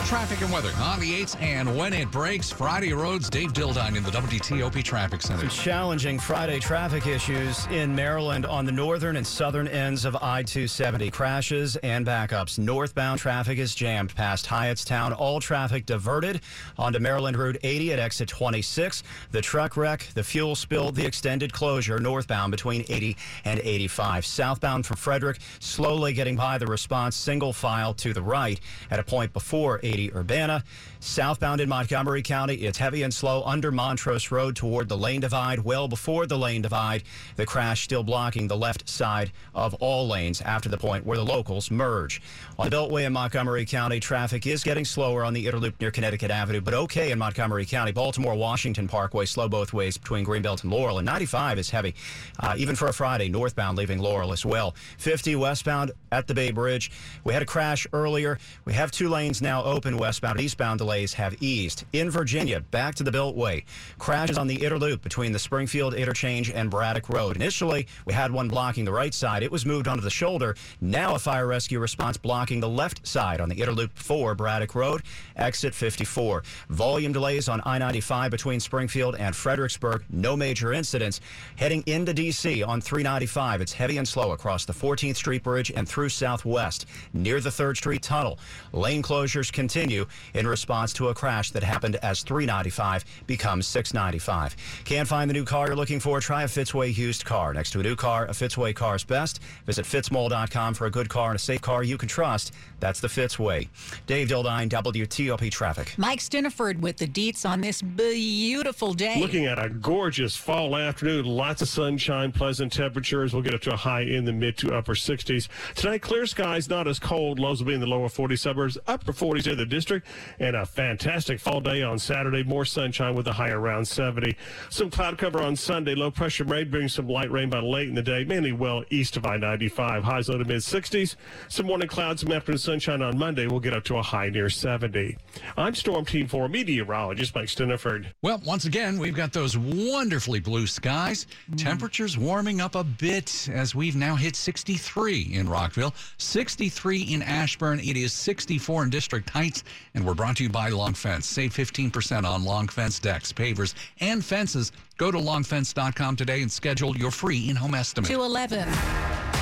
Traffic 0.07 0.41
and 0.41 0.53
weather 0.53 0.71
on 0.81 1.01
the 1.01 1.21
8th 1.21 1.43
and 1.43 1.77
when 1.77 1.93
it 1.93 2.09
breaks, 2.13 2.49
Friday 2.49 2.93
roads, 2.93 3.29
Dave 3.29 3.53
Dildine 3.53 3.97
in 3.97 4.05
the 4.05 4.11
WTOP 4.11 4.85
Traffic 4.85 5.21
Center. 5.21 5.41
Some 5.41 5.65
challenging 5.65 6.21
Friday 6.21 6.61
traffic 6.61 7.09
issues 7.09 7.67
in 7.73 7.93
Maryland 7.93 8.47
on 8.47 8.65
the 8.65 8.71
northern 8.71 9.17
and 9.17 9.27
southern 9.27 9.67
ends 9.67 10.05
of 10.05 10.15
I 10.15 10.45
270. 10.45 11.11
Crashes 11.11 11.75
and 11.79 12.07
backups. 12.07 12.57
Northbound 12.57 13.19
traffic 13.19 13.59
is 13.59 13.75
jammed 13.75 14.15
past 14.15 14.47
Hyattstown. 14.47 15.13
All 15.19 15.41
traffic 15.41 15.87
diverted 15.87 16.41
onto 16.79 17.01
Maryland 17.01 17.37
Route 17.37 17.59
80 17.65 17.93
at 17.95 17.99
exit 17.99 18.29
26. 18.29 19.03
The 19.33 19.43
truck 19.43 19.77
wreck, 19.77 20.07
the 20.15 20.23
fuel 20.23 20.55
spill, 20.55 20.93
the 20.93 21.05
extended 21.05 21.53
closure 21.53 21.99
northbound 21.99 22.53
between 22.53 22.85
80 22.89 23.17
and 23.45 23.59
85. 23.59 24.25
Southbound 24.25 24.87
from 24.87 24.99
Frederick, 24.99 25.41
slowly 25.59 26.13
getting 26.13 26.37
by 26.37 26.59
the 26.59 26.67
response 26.69 27.17
single 27.17 27.53
file 27.53 27.93
to 27.95 28.13
the 28.13 28.23
right 28.23 28.61
at 28.93 29.01
a 29.01 29.03
point 29.03 29.33
before 29.33 29.81
80 29.83 29.96
Urbana. 30.15 30.63
Southbound 31.01 31.61
in 31.61 31.69
Montgomery 31.69 32.23
County, 32.23 32.55
it's 32.55 32.79
heavy 32.79 33.03
and 33.03 33.13
slow 33.13 33.43
under 33.45 33.71
Montrose 33.71 34.31
Road 34.31 34.57
toward 34.57 34.89
the 34.89 34.97
lane 34.97 35.21
divide. 35.21 35.61
Well 35.61 35.89
before 35.89 36.27
the 36.27 36.37
lane 36.37 36.63
divide, 36.63 37.05
the 37.37 37.47
crash 37.47 37.85
still 37.85 38.03
blocking 38.03 38.49
the 38.49 38.57
left 38.57 38.89
side 38.89 39.33
of 39.55 39.75
all 39.75 40.09
lanes 40.09 40.41
after 40.43 40.69
the 40.69 40.79
point 40.79 41.07
where 41.07 41.17
the 41.17 41.25
locals 41.25 41.71
merge. 41.71 42.21
On 42.59 42.69
the 42.69 42.77
Beltway 42.77 43.07
in 43.07 43.13
Montgomery 43.13 43.65
County, 43.65 44.01
traffic 44.01 44.47
is 44.47 44.63
getting 44.63 44.85
slower 44.85 45.25
on 45.25 45.33
the 45.33 45.47
Inner 45.47 45.59
Loop 45.59 45.81
near 45.81 45.91
Connecticut 45.91 46.31
Avenue, 46.31 46.61
but 46.61 46.75
okay 46.75 47.11
in 47.11 47.19
Montgomery 47.19 47.65
County. 47.65 47.93
Baltimore 47.93 48.35
Washington 48.35 48.89
Parkway 48.89 49.25
slow 49.27 49.49
both 49.49 49.73
ways 49.73 49.97
between 49.97 50.27
Greenbelt 50.27 50.63
and 50.63 50.73
Laurel, 50.73 50.99
and 50.99 51.07
95 51.07 51.59
is 51.59 51.71
heavy, 51.71 51.95
uh, 52.41 52.55
even 52.59 52.77
for 52.77 52.89
a 52.89 52.93
Friday 52.93 53.29
northbound 53.29 53.79
leaving 53.79 53.99
Laurel 53.99 54.33
as 54.33 54.45
well. 54.45 54.75
50 54.99 55.37
westbound 55.37 55.93
at 56.13 56.27
the 56.27 56.35
Bay 56.35 56.51
Bridge. 56.51 56.91
We 57.25 57.33
had 57.33 57.43
a 57.43 57.47
crash 57.47 57.87
earlier. 57.93 58.39
We 58.65 58.73
have 58.73 58.91
two 58.91 59.09
lanes 59.09 59.41
now 59.41 59.63
open. 59.63 59.86
Open 59.87 59.99
westbound 59.99 60.37
and 60.37 60.45
eastbound 60.45 60.79
delays 60.79 61.15
have 61.15 61.41
eased. 61.41 61.85
In 61.93 62.11
Virginia, 62.11 62.59
back 62.59 62.97
to 62.97 63.05
the 63.05 63.11
Beltway. 63.13 63.63
Crashes 63.99 64.37
on 64.37 64.49
the 64.49 64.65
Inner 64.65 64.81
Loop 64.81 65.01
between 65.01 65.31
the 65.31 65.39
Springfield 65.39 65.95
Interchange 65.95 66.51
and 66.51 66.69
Braddock 66.69 67.09
Road. 67.09 67.37
Initially, 67.37 67.87
we 68.05 68.13
had 68.13 68.33
one 68.33 68.49
blocking 68.49 68.85
the 68.85 68.91
right 68.91 69.15
side. 69.15 69.45
It 69.45 69.53
was 69.53 69.65
moved 69.65 69.87
onto 69.87 70.03
the 70.03 70.11
shoulder. 70.11 70.57
Now 70.81 71.15
a 71.15 71.21
fire 71.21 71.47
rescue 71.47 71.79
response 71.79 72.17
blocking 72.17 72.59
the 72.59 72.69
left 72.69 73.07
side 73.07 73.41
on 73.41 73.49
the 73.49 73.55
Inner 73.55 73.71
Loop 73.71 73.97
4 73.97 74.35
Braddock 74.35 74.75
Road, 74.75 75.03
exit 75.37 75.73
54. 75.73 76.43
Volume 76.71 77.13
delays 77.13 77.49
on 77.49 77.63
I-95 77.65 78.31
between 78.33 78.59
Springfield 78.59 79.15
and 79.15 79.37
Fredericksburg. 79.37 80.03
No 80.11 80.37
major 80.37 80.73
incidents. 80.73 81.21
Heading 81.55 81.85
into 81.87 82.13
D.C. 82.13 82.65
on 82.65 82.81
395, 82.81 83.61
it's 83.61 83.73
heavy 83.73 83.99
and 83.99 84.09
slow 84.09 84.33
across 84.33 84.65
the 84.65 84.73
14th 84.73 85.15
Street 85.15 85.45
Bridge 85.45 85.71
and 85.71 85.89
through 85.89 86.09
Southwest 86.09 86.87
near 87.13 87.41
the 87.41 87.51
3rd 87.51 87.77
Street 87.77 88.03
Tunnel. 88.03 88.41
Lane 88.73 89.01
closures 89.01 89.53
continue 89.53 89.76
in 89.77 90.47
response 90.47 90.93
to 90.95 91.09
a 91.09 91.15
crash 91.15 91.51
that 91.51 91.63
happened 91.63 91.97
as 91.97 92.23
395 92.23 93.05
becomes 93.27 93.67
695. 93.67 94.57
Can't 94.85 95.07
find 95.07 95.29
the 95.29 95.35
new 95.35 95.45
car 95.45 95.67
you're 95.67 95.77
looking 95.77 96.01
for? 96.01 96.19
Try 96.21 96.45
a 96.45 96.47
Fitzway 96.47 96.97
used 96.97 97.25
car. 97.25 97.53
Next 97.53 97.73
to 97.73 97.81
a 97.81 97.83
new 97.83 97.95
car, 97.95 98.25
a 98.25 98.31
Fitzway 98.31 98.75
car's 98.75 99.05
best. 99.05 99.41
Visit 99.67 99.85
fitzmall.com 99.85 100.75
for 100.75 100.87
a 100.87 100.91
good 100.91 101.09
car 101.09 101.31
and 101.31 101.37
a 101.37 101.39
safe 101.39 101.61
car 101.61 101.83
you 101.83 101.99
can 101.99 102.09
trust. 102.09 102.55
That's 102.81 103.01
the 103.01 103.09
Fitzway. 103.09 103.69
Dave 104.07 104.29
Dildine, 104.29 104.69
WTOP 104.69 105.51
Traffic. 105.51 105.95
Mike 105.99 106.21
Stinneford 106.21 106.81
with 106.81 106.97
the 106.97 107.07
deets 107.07 107.49
on 107.49 107.61
this 107.61 107.83
beautiful 107.83 108.95
day. 108.95 109.21
Looking 109.21 109.47
at 109.47 109.63
a 109.63 109.69
gorgeous 109.69 110.37
fall 110.37 110.75
afternoon, 110.77 111.27
lots 111.27 111.61
of 111.61 111.69
sunshine, 111.69 112.33
pleasant 112.33 112.73
temperatures. 112.73 113.35
We'll 113.35 113.43
get 113.43 113.55
up 113.55 113.61
to 113.63 113.75
a 113.75 113.77
high 113.77 114.03
in 114.03 114.25
the 114.25 114.33
mid 114.33 114.57
to 114.59 114.75
upper 114.75 114.95
60s. 114.95 115.49
Tonight, 115.75 116.03
clear 116.03 116.27
skies, 116.27 116.69
not 116.69 116.89
as 116.89 116.99
cold. 116.99 117.39
Lows 117.39 117.61
will 117.61 117.69
be 117.69 117.75
in 117.75 117.81
the 117.81 117.87
lower 117.87 118.09
40 118.09 118.37
suburbs, 118.37 118.79
upper 118.87 119.13
40s 119.13 119.51
in 119.51 119.59
the 119.59 119.66
district, 119.67 120.07
and 120.39 120.57
a 120.57 120.67
fantastic 120.67 121.41
fall 121.41 121.61
day 121.61 121.83
on 121.83 121.99
Saturday. 121.99 122.43
More 122.43 122.65
sunshine 122.65 123.15
with 123.15 123.27
a 123.27 123.33
high 123.33 123.51
around 123.51 123.87
70. 123.87 124.37
Some 124.71 124.91
cloud 124.91 125.19
cover 125.19 125.43
on 125.43 125.57
Sunday. 125.57 125.95
Low 125.95 126.11
pressure 126.11 126.45
may 126.45 126.65
bring 126.65 126.89
some 126.89 127.09
light 127.09 127.31
rain 127.31 127.51
by 127.51 127.61
late 127.61 127.89
in 127.89 127.95
the 127.95 128.03
day, 128.03 128.25
mainly 128.25 128.53
well 128.53 128.85
east 128.91 129.17
of 129.17 129.27
I 129.27 129.37
95. 129.37 130.05
Highs 130.05 130.29
low 130.29 130.39
to 130.39 130.45
mid 130.45 130.59
60s. 130.59 131.17
Some 131.49 131.67
morning 131.67 131.89
clouds, 131.89 132.23
some 132.23 132.33
afternoon 132.33 132.59
sunshine 132.59 133.03
on 133.03 133.19
Monday. 133.19 133.47
We'll 133.47 133.61
get 133.61 133.75
up 133.75 133.85
to 133.85 133.97
a 133.97 134.03
high 134.03 134.29
near 134.29 134.49
70. 134.49 135.17
I'm 135.57 135.75
Storm 135.75 136.05
Team 136.05 136.27
4 136.27 136.49
meteorologist 136.49 137.35
Mike 137.35 137.49
Stinneford. 137.49 138.07
Well, 138.23 138.41
once 138.45 138.65
again, 138.65 138.99
we've 138.99 139.15
got 139.15 139.33
those 139.33 139.57
wonderfully 139.57 140.41
blue 140.41 140.67
skies. 140.67 141.27
Hmm. 141.49 141.57
Temperatures 141.57 142.17
warming 142.19 142.61
up 142.61 142.75
a 142.75 142.85
bit 142.85 143.49
as 143.53 143.75
we've 143.75 143.97
now 143.97 144.17
hit 144.17 144.37
63 144.37 145.31
in 145.33 145.49
Rockville, 145.49 145.95
63 146.19 147.03
in 147.03 147.23
Ashburn. 147.23 147.81
It 147.81 147.97
is 147.97 148.13
64 148.13 148.85
in 148.85 148.91
District 148.91 149.29
Heights, 149.31 149.56
and 149.95 150.05
we're 150.07 150.15
brought 150.15 150.37
to 150.39 150.43
you 150.43 150.49
by 150.49 150.69
Long 150.71 150.95
Fence. 150.95 151.27
Save 151.27 151.53
15% 151.53 152.25
on 152.25 152.45
Long 152.45 152.69
Fence 152.69 152.99
decks, 152.99 153.33
pavers, 153.33 153.75
and 154.01 154.25
fences. 154.25 154.73
Go 154.97 155.11
to 155.11 155.19
longfence.com 155.19 156.17
today 156.17 156.43
and 156.43 156.51
schedule 156.51 156.97
your 156.97 157.11
free 157.11 157.49
in-home 157.49 157.75
estimate. 157.75 158.11
211. 158.11 159.36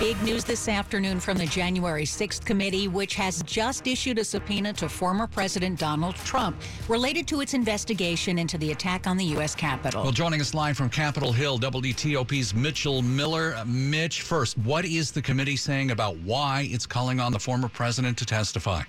Big 0.00 0.20
news 0.22 0.42
this 0.42 0.68
afternoon 0.68 1.20
from 1.20 1.38
the 1.38 1.46
January 1.46 2.04
6th 2.04 2.44
committee, 2.44 2.88
which 2.88 3.14
has 3.14 3.44
just 3.44 3.86
issued 3.86 4.18
a 4.18 4.24
subpoena 4.24 4.72
to 4.72 4.88
former 4.88 5.28
President 5.28 5.78
Donald 5.78 6.16
Trump 6.16 6.60
related 6.88 7.28
to 7.28 7.40
its 7.40 7.54
investigation 7.54 8.36
into 8.38 8.58
the 8.58 8.72
attack 8.72 9.06
on 9.06 9.16
the 9.16 9.24
U.S. 9.26 9.54
Capitol. 9.54 10.02
Well, 10.02 10.12
joining 10.12 10.40
us 10.40 10.52
live 10.52 10.76
from 10.76 10.90
Capitol 10.90 11.32
Hill, 11.32 11.60
WTOP's 11.60 12.54
Mitchell 12.54 13.02
Miller. 13.02 13.54
Uh, 13.56 13.64
Mitch, 13.66 14.22
first, 14.22 14.58
what 14.58 14.84
is 14.84 15.12
the 15.12 15.22
committee 15.22 15.56
saying 15.56 15.92
about 15.92 16.16
why 16.18 16.66
it's 16.70 16.86
calling 16.86 17.20
on 17.20 17.30
the 17.30 17.38
former 17.38 17.68
president 17.68 18.18
to 18.18 18.26
testify? 18.26 18.82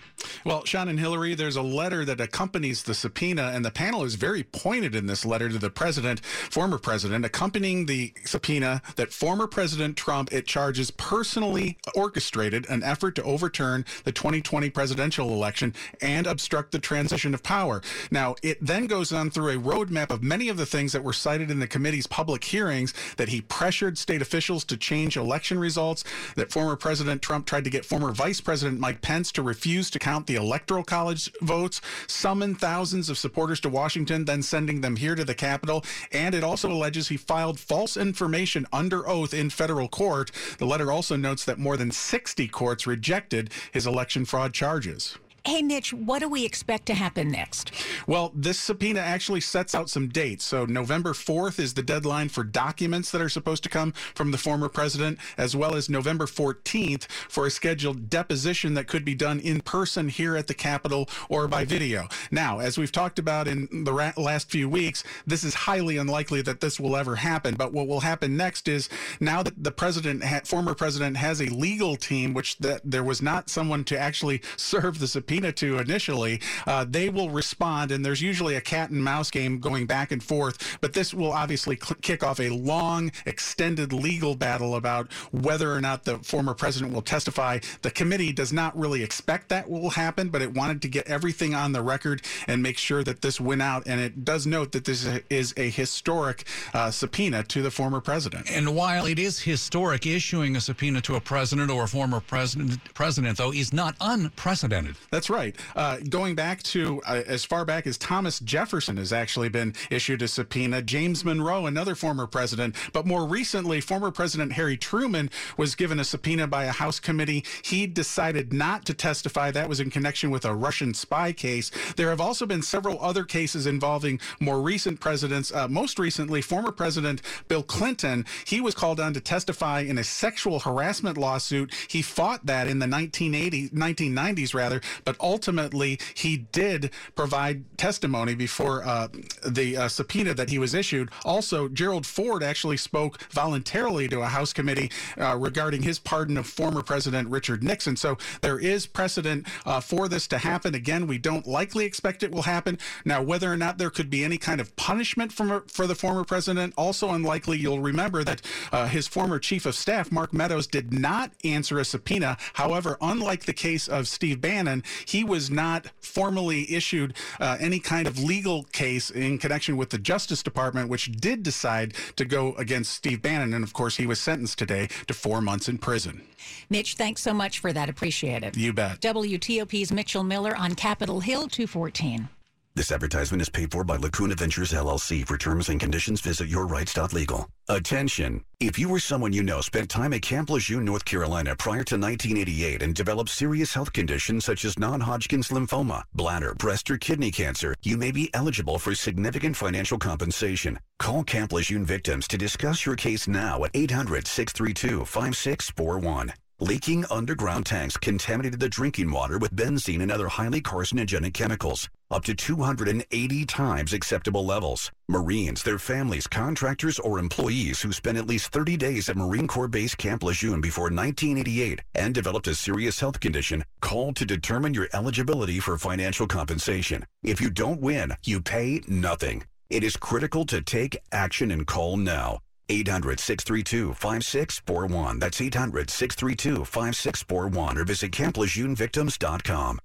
Well, 0.43 0.65
Sean 0.65 0.87
and 0.87 0.99
Hillary, 0.99 1.35
there's 1.35 1.55
a 1.55 1.61
letter 1.61 2.03
that 2.05 2.19
accompanies 2.19 2.81
the 2.81 2.95
subpoena, 2.95 3.51
and 3.53 3.63
the 3.63 3.71
panel 3.71 4.03
is 4.03 4.15
very 4.15 4.43
pointed 4.43 4.95
in 4.95 5.05
this 5.05 5.23
letter 5.23 5.49
to 5.49 5.59
the 5.59 5.69
president, 5.69 6.25
former 6.25 6.79
president, 6.79 7.25
accompanying 7.25 7.85
the 7.85 8.11
subpoena 8.25 8.81
that 8.95 9.13
former 9.13 9.45
President 9.45 9.95
Trump 9.95 10.33
it 10.33 10.47
charges 10.47 10.91
personally 10.97 11.77
orchestrated 11.95 12.67
an 12.69 12.83
effort 12.83 13.15
to 13.15 13.23
overturn 13.23 13.85
the 14.03 14.11
2020 14.11 14.69
presidential 14.69 15.29
election 15.29 15.73
and 16.01 16.27
obstruct 16.27 16.71
the 16.71 16.79
transition 16.79 17.33
of 17.33 17.43
power. 17.43 17.81
Now, 18.11 18.35
it 18.41 18.57
then 18.65 18.87
goes 18.87 19.11
on 19.11 19.29
through 19.29 19.49
a 19.49 19.61
roadmap 19.61 20.09
of 20.09 20.23
many 20.23 20.49
of 20.49 20.57
the 20.57 20.65
things 20.65 20.91
that 20.93 21.03
were 21.03 21.13
cited 21.13 21.51
in 21.51 21.59
the 21.59 21.67
committee's 21.67 22.07
public 22.07 22.43
hearings 22.43 22.93
that 23.17 23.29
he 23.29 23.41
pressured 23.41 23.97
state 23.97 24.21
officials 24.21 24.63
to 24.65 24.77
change 24.77 25.17
election 25.17 25.59
results, 25.59 26.03
that 26.35 26.51
former 26.51 26.75
President 26.75 27.21
Trump 27.21 27.45
tried 27.45 27.63
to 27.63 27.69
get 27.69 27.85
former 27.85 28.11
Vice 28.11 28.41
President 28.41 28.79
Mike 28.79 29.01
Pence 29.01 29.31
to 29.33 29.41
refuse 29.41 29.89
to 29.89 29.99
count 29.99 30.27
the 30.27 30.35
Electoral 30.35 30.83
College 30.83 31.31
votes, 31.41 31.81
summon 32.07 32.55
thousands 32.55 33.09
of 33.09 33.17
supporters 33.17 33.59
to 33.61 33.69
Washington, 33.69 34.25
then 34.25 34.41
sending 34.41 34.81
them 34.81 34.95
here 34.95 35.15
to 35.15 35.25
the 35.25 35.35
Capitol. 35.35 35.83
And 36.11 36.35
it 36.35 36.43
also 36.43 36.71
alleges 36.71 37.07
he 37.07 37.17
filed 37.17 37.59
false 37.59 37.97
information 37.97 38.65
under 38.71 39.07
oath 39.07 39.33
in 39.33 39.49
federal 39.49 39.87
court. 39.87 40.31
The 40.57 40.65
letter 40.65 40.84
also 40.91 41.15
notes 41.15 41.45
that 41.45 41.59
more 41.59 41.77
than 41.77 41.91
60 41.91 42.47
courts 42.49 42.87
rejected 42.87 43.51
his 43.71 43.85
election 43.87 44.25
fraud 44.25 44.53
charges. 44.53 45.17
Hey, 45.47 45.61
Mitch, 45.61 45.93
what 45.93 46.21
do 46.21 46.27
we 46.27 46.43
expect 46.43 46.87
to 46.87 46.95
happen 46.95 47.29
next? 47.29 47.71
Well, 48.07 48.31
this 48.33 48.59
subpoena 48.59 48.99
actually 48.99 49.41
sets 49.41 49.75
out 49.75 49.91
some 49.91 50.07
dates. 50.07 50.43
So, 50.43 50.65
November 50.65 51.13
4th 51.13 51.59
is 51.59 51.75
the 51.75 51.83
deadline 51.83 52.29
for 52.29 52.43
documents 52.43 53.11
that 53.11 53.21
are 53.21 53.29
supposed 53.29 53.61
to 53.61 53.69
come 53.69 53.91
from 54.15 54.31
the 54.31 54.39
former 54.39 54.69
president, 54.69 55.19
as 55.37 55.55
well 55.55 55.75
as 55.75 55.87
November 55.87 56.25
14th 56.25 57.05
for 57.29 57.45
a 57.45 57.51
scheduled 57.51 58.09
deposition 58.09 58.73
that 58.73 58.87
could 58.87 59.05
be 59.05 59.13
done 59.13 59.39
in 59.39 59.61
person 59.61 60.09
here 60.09 60.35
at 60.35 60.47
the 60.47 60.55
Capitol 60.55 61.07
or 61.29 61.47
by 61.47 61.63
video. 61.63 62.07
Now, 62.31 62.57
as 62.57 62.79
we've 62.79 62.91
talked 62.91 63.19
about 63.19 63.47
in 63.47 63.83
the 63.83 63.93
ra- 63.93 64.13
last 64.17 64.49
few 64.49 64.67
weeks, 64.67 65.03
this 65.27 65.43
is 65.43 65.53
highly 65.53 65.97
unlikely 65.97 66.41
that 66.41 66.59
this 66.59 66.79
will 66.79 66.95
ever 66.95 67.17
happen. 67.17 67.53
But 67.53 67.71
what 67.71 67.87
will 67.87 67.99
happen 67.99 68.35
next 68.35 68.67
is 68.67 68.89
now 69.19 69.43
that 69.43 69.63
the 69.63 69.71
president, 69.71 70.23
ha- 70.23 70.41
former 70.43 70.73
president, 70.73 71.17
has 71.17 71.39
a 71.39 71.45
legal 71.45 71.97
team, 71.97 72.33
which 72.33 72.57
that 72.57 72.81
there 72.83 73.03
was 73.03 73.21
not 73.21 73.47
someone 73.47 73.83
to 73.83 73.99
actually 73.99 74.41
serve 74.57 74.97
the 74.97 75.07
subpoena 75.35 75.51
to 75.51 75.77
initially, 75.79 76.39
uh, 76.65 76.85
they 76.87 77.09
will 77.09 77.29
respond, 77.29 77.91
and 77.91 78.05
there's 78.05 78.21
usually 78.21 78.55
a 78.55 78.61
cat 78.61 78.89
and 78.89 79.03
mouse 79.03 79.29
game 79.29 79.59
going 79.59 79.85
back 79.85 80.11
and 80.11 80.23
forth. 80.23 80.77
But 80.81 80.93
this 80.93 81.13
will 81.13 81.31
obviously 81.31 81.77
cl- 81.77 81.97
kick 82.01 82.23
off 82.23 82.39
a 82.39 82.49
long, 82.49 83.11
extended 83.25 83.91
legal 83.91 84.35
battle 84.35 84.75
about 84.75 85.11
whether 85.31 85.71
or 85.71 85.81
not 85.81 86.05
the 86.05 86.19
former 86.19 86.53
president 86.53 86.93
will 86.93 87.01
testify. 87.01 87.59
The 87.81 87.91
committee 87.91 88.31
does 88.31 88.53
not 88.53 88.77
really 88.77 89.03
expect 89.03 89.49
that 89.49 89.69
will 89.69 89.91
happen, 89.91 90.29
but 90.29 90.41
it 90.41 90.53
wanted 90.53 90.81
to 90.83 90.87
get 90.87 91.07
everything 91.07 91.53
on 91.53 91.73
the 91.73 91.81
record 91.81 92.21
and 92.47 92.63
make 92.63 92.77
sure 92.77 93.03
that 93.03 93.21
this 93.21 93.41
went 93.41 93.61
out. 93.61 93.83
And 93.85 93.99
it 93.99 94.23
does 94.23 94.45
note 94.45 94.71
that 94.71 94.85
this 94.85 95.05
is 95.29 95.53
a 95.57 95.69
historic 95.69 96.45
uh, 96.73 96.91
subpoena 96.91 97.43
to 97.43 97.61
the 97.61 97.71
former 97.71 97.99
president. 97.99 98.49
And 98.49 98.75
while 98.75 99.05
it 99.05 99.19
is 99.19 99.39
historic, 99.39 100.05
issuing 100.05 100.55
a 100.55 100.61
subpoena 100.61 101.01
to 101.01 101.15
a 101.15 101.21
president 101.21 101.69
or 101.69 101.83
a 101.83 101.87
former 101.87 102.21
president, 102.21 102.79
president 102.93 103.37
though, 103.37 103.51
is 103.51 103.73
not 103.73 103.95
unprecedented. 103.99 104.95
That's 105.11 105.24
right. 105.29 105.55
Uh, 105.75 105.97
going 106.09 106.35
back 106.35 106.63
to 106.63 107.01
uh, 107.07 107.23
as 107.25 107.45
far 107.45 107.65
back 107.65 107.87
as 107.87 107.97
Thomas 107.97 108.39
Jefferson 108.39 108.97
has 108.97 109.13
actually 109.13 109.49
been 109.49 109.73
issued 109.89 110.21
a 110.21 110.27
subpoena. 110.27 110.81
James 110.81 111.23
Monroe, 111.23 111.65
another 111.65 111.95
former 111.95 112.27
president, 112.27 112.75
but 112.93 113.05
more 113.05 113.25
recently, 113.25 113.81
former 113.81 114.11
President 114.11 114.53
Harry 114.53 114.77
Truman 114.77 115.29
was 115.57 115.75
given 115.75 115.99
a 115.99 116.03
subpoena 116.03 116.47
by 116.47 116.65
a 116.65 116.71
House 116.71 116.99
committee. 116.99 117.43
He 117.63 117.87
decided 117.87 118.53
not 118.53 118.85
to 118.85 118.93
testify. 118.93 119.51
That 119.51 119.69
was 119.69 119.79
in 119.79 119.89
connection 119.89 120.31
with 120.31 120.45
a 120.45 120.55
Russian 120.55 120.93
spy 120.93 121.31
case. 121.31 121.71
There 121.95 122.09
have 122.09 122.21
also 122.21 122.45
been 122.45 122.61
several 122.61 123.01
other 123.01 123.23
cases 123.23 123.67
involving 123.67 124.19
more 124.39 124.61
recent 124.61 124.99
presidents. 124.99 125.53
Uh, 125.53 125.67
most 125.67 125.99
recently, 125.99 126.41
former 126.41 126.71
President 126.71 127.21
Bill 127.47 127.63
Clinton. 127.63 128.25
He 128.45 128.61
was 128.61 128.75
called 128.75 128.99
on 128.99 129.13
to 129.13 129.21
testify 129.21 129.81
in 129.81 129.97
a 129.97 130.03
sexual 130.03 130.59
harassment 130.59 131.17
lawsuit. 131.17 131.73
He 131.87 132.01
fought 132.01 132.45
that 132.45 132.67
in 132.67 132.79
the 132.79 132.85
1980s, 132.85 133.71
1990s 133.71 134.53
rather, 134.53 134.81
but 135.03 135.14
ultimately 135.19 135.99
he 136.13 136.37
did 136.37 136.91
provide 137.15 137.77
testimony 137.77 138.35
before 138.35 138.83
uh, 138.83 139.07
the 139.47 139.77
uh, 139.77 139.87
subpoena 139.87 140.33
that 140.33 140.49
he 140.49 140.59
was 140.59 140.73
issued. 140.73 141.09
Also, 141.23 141.67
Gerald 141.67 142.05
Ford 142.05 142.43
actually 142.43 142.77
spoke 142.77 143.21
voluntarily 143.31 144.07
to 144.07 144.21
a 144.21 144.27
House 144.27 144.53
committee 144.53 144.91
uh, 145.19 145.35
regarding 145.37 145.83
his 145.83 145.99
pardon 145.99 146.37
of 146.37 146.47
former 146.47 146.81
President 146.81 147.29
Richard 147.29 147.63
Nixon. 147.63 147.95
So 147.95 148.17
there 148.41 148.59
is 148.59 148.85
precedent 148.85 149.47
uh, 149.65 149.79
for 149.79 150.07
this 150.07 150.27
to 150.27 150.37
happen. 150.37 150.75
Again, 150.75 151.07
we 151.07 151.17
don't 151.17 151.47
likely 151.47 151.85
expect 151.85 152.23
it 152.23 152.31
will 152.31 152.43
happen. 152.43 152.77
Now, 153.03 153.21
whether 153.21 153.51
or 153.51 153.57
not 153.57 153.77
there 153.77 153.89
could 153.89 154.09
be 154.09 154.23
any 154.23 154.37
kind 154.37 154.59
of 154.61 154.75
punishment 154.75 155.31
from, 155.31 155.63
for 155.67 155.87
the 155.87 155.95
former 155.95 156.23
president, 156.23 156.73
also 156.77 157.09
unlikely. 157.09 157.57
You'll 157.57 157.79
remember 157.79 158.23
that 158.23 158.41
uh, 158.71 158.87
his 158.87 159.07
former 159.07 159.39
chief 159.39 159.65
of 159.65 159.75
staff, 159.75 160.11
Mark 160.11 160.33
Meadows, 160.33 160.67
did 160.67 160.93
not 160.93 161.31
answer 161.43 161.79
a 161.79 161.85
subpoena. 161.85 162.37
However, 162.53 162.97
unlike 163.01 163.45
the 163.45 163.53
case 163.53 163.87
of 163.87 164.07
Steve 164.07 164.41
Bannon, 164.41 164.83
he 165.05 165.23
was 165.23 165.49
not 165.49 165.87
formally 166.01 166.71
issued 166.73 167.15
uh, 167.39 167.57
any 167.59 167.79
kind 167.79 168.07
of 168.07 168.19
legal 168.19 168.63
case 168.71 169.09
in 169.09 169.37
connection 169.37 169.77
with 169.77 169.89
the 169.89 169.97
Justice 169.97 170.43
Department, 170.43 170.89
which 170.89 171.11
did 171.13 171.43
decide 171.43 171.93
to 172.15 172.25
go 172.25 172.53
against 172.55 172.93
Steve 172.93 173.21
Bannon. 173.21 173.53
And 173.53 173.63
of 173.63 173.73
course, 173.73 173.97
he 173.97 174.05
was 174.05 174.19
sentenced 174.19 174.57
today 174.57 174.87
to 175.07 175.13
four 175.13 175.41
months 175.41 175.69
in 175.69 175.77
prison. 175.77 176.21
Mitch, 176.69 176.95
thanks 176.95 177.21
so 177.21 177.33
much 177.33 177.59
for 177.59 177.73
that. 177.73 177.89
Appreciate 177.89 178.43
it. 178.43 178.57
You 178.57 178.73
bet. 178.73 179.01
WTOP's 179.01 179.91
Mitchell 179.91 180.23
Miller 180.23 180.55
on 180.55 180.75
Capitol 180.75 181.19
Hill 181.19 181.47
214. 181.47 182.29
This 182.75 182.91
advertisement 182.91 183.41
is 183.41 183.47
paid 183.47 183.71
for 183.71 183.85
by 183.85 183.95
Lacuna 183.95 184.35
Ventures 184.35 184.73
LLC. 184.73 185.25
For 185.25 185.37
terms 185.37 185.69
and 185.69 185.79
conditions, 185.79 186.19
visit 186.19 186.49
yourrights.legal. 186.49 187.47
Attention! 187.69 188.43
If 188.59 188.77
you 188.77 188.89
or 188.89 188.99
someone 188.99 189.31
you 189.31 189.43
know 189.43 189.61
spent 189.61 189.89
time 189.89 190.13
at 190.13 190.23
Camp 190.23 190.49
Lejeune, 190.49 190.83
North 190.83 191.05
Carolina 191.05 191.55
prior 191.55 191.85
to 191.85 191.95
1988 191.95 192.81
and 192.81 192.93
developed 192.93 193.29
serious 193.29 193.73
health 193.73 193.93
conditions 193.93 194.43
such 194.43 194.65
as 194.65 194.77
non-Hodgkin's 194.77 195.47
lymphoma, 195.47 196.03
bladder, 196.13 196.53
breast, 196.55 196.91
or 196.91 196.97
kidney 196.97 197.31
cancer, 197.31 197.75
you 197.81 197.95
may 197.95 198.11
be 198.11 198.29
eligible 198.33 198.77
for 198.77 198.93
significant 198.93 199.55
financial 199.55 199.97
compensation. 199.97 200.77
Call 200.99 201.23
Camp 201.23 201.53
Lejeune 201.53 201.85
victims 201.85 202.27
to 202.27 202.37
discuss 202.37 202.85
your 202.85 202.97
case 202.97 203.25
now 203.25 203.63
at 203.63 203.71
800-632-5641. 203.71 206.33
Leaking 206.61 207.03
underground 207.11 207.65
tanks 207.65 207.97
contaminated 207.97 208.61
the 208.61 208.69
drinking 208.69 209.11
water 209.11 209.37
with 209.37 209.57
benzene 209.57 210.01
and 210.01 210.09
other 210.09 210.29
highly 210.29 210.61
carcinogenic 210.61 211.33
chemicals, 211.33 211.89
up 212.09 212.23
to 212.23 212.33
280 212.33 213.45
times 213.45 213.91
acceptable 213.91 214.45
levels. 214.45 214.89
Marines, 215.09 215.63
their 215.63 215.77
families, 215.77 216.27
contractors, 216.27 216.97
or 216.97 217.19
employees 217.19 217.81
who 217.81 217.91
spent 217.91 218.17
at 218.17 218.25
least 218.25 218.53
30 218.53 218.77
days 218.77 219.09
at 219.09 219.17
Marine 219.17 219.47
Corps 219.47 219.67
Base 219.67 219.95
Camp 219.95 220.23
Lejeune 220.23 220.61
before 220.61 220.85
1988 220.85 221.81
and 221.93 222.13
developed 222.13 222.47
a 222.47 222.55
serious 222.55 223.01
health 223.01 223.19
condition, 223.19 223.61
call 223.81 224.13
to 224.13 224.23
determine 224.23 224.73
your 224.73 224.87
eligibility 224.93 225.59
for 225.59 225.77
financial 225.77 226.25
compensation. 226.25 227.05
If 227.21 227.41
you 227.41 227.49
don't 227.49 227.81
win, 227.81 228.13
you 228.23 228.39
pay 228.39 228.79
nothing. 228.87 229.43
It 229.69 229.83
is 229.83 229.97
critical 229.97 230.45
to 230.45 230.61
take 230.61 230.95
action 231.11 231.51
and 231.51 231.67
call 231.67 231.97
now. 231.97 232.39
800 232.69 233.19
632 233.19 233.93
5641. 233.93 235.19
That's 235.19 235.41
800 235.41 235.89
632 235.89 236.65
5641 236.65 237.77
or 237.77 237.83
visit 237.83 238.11
CampLejeuneVictims.com. 238.11 239.79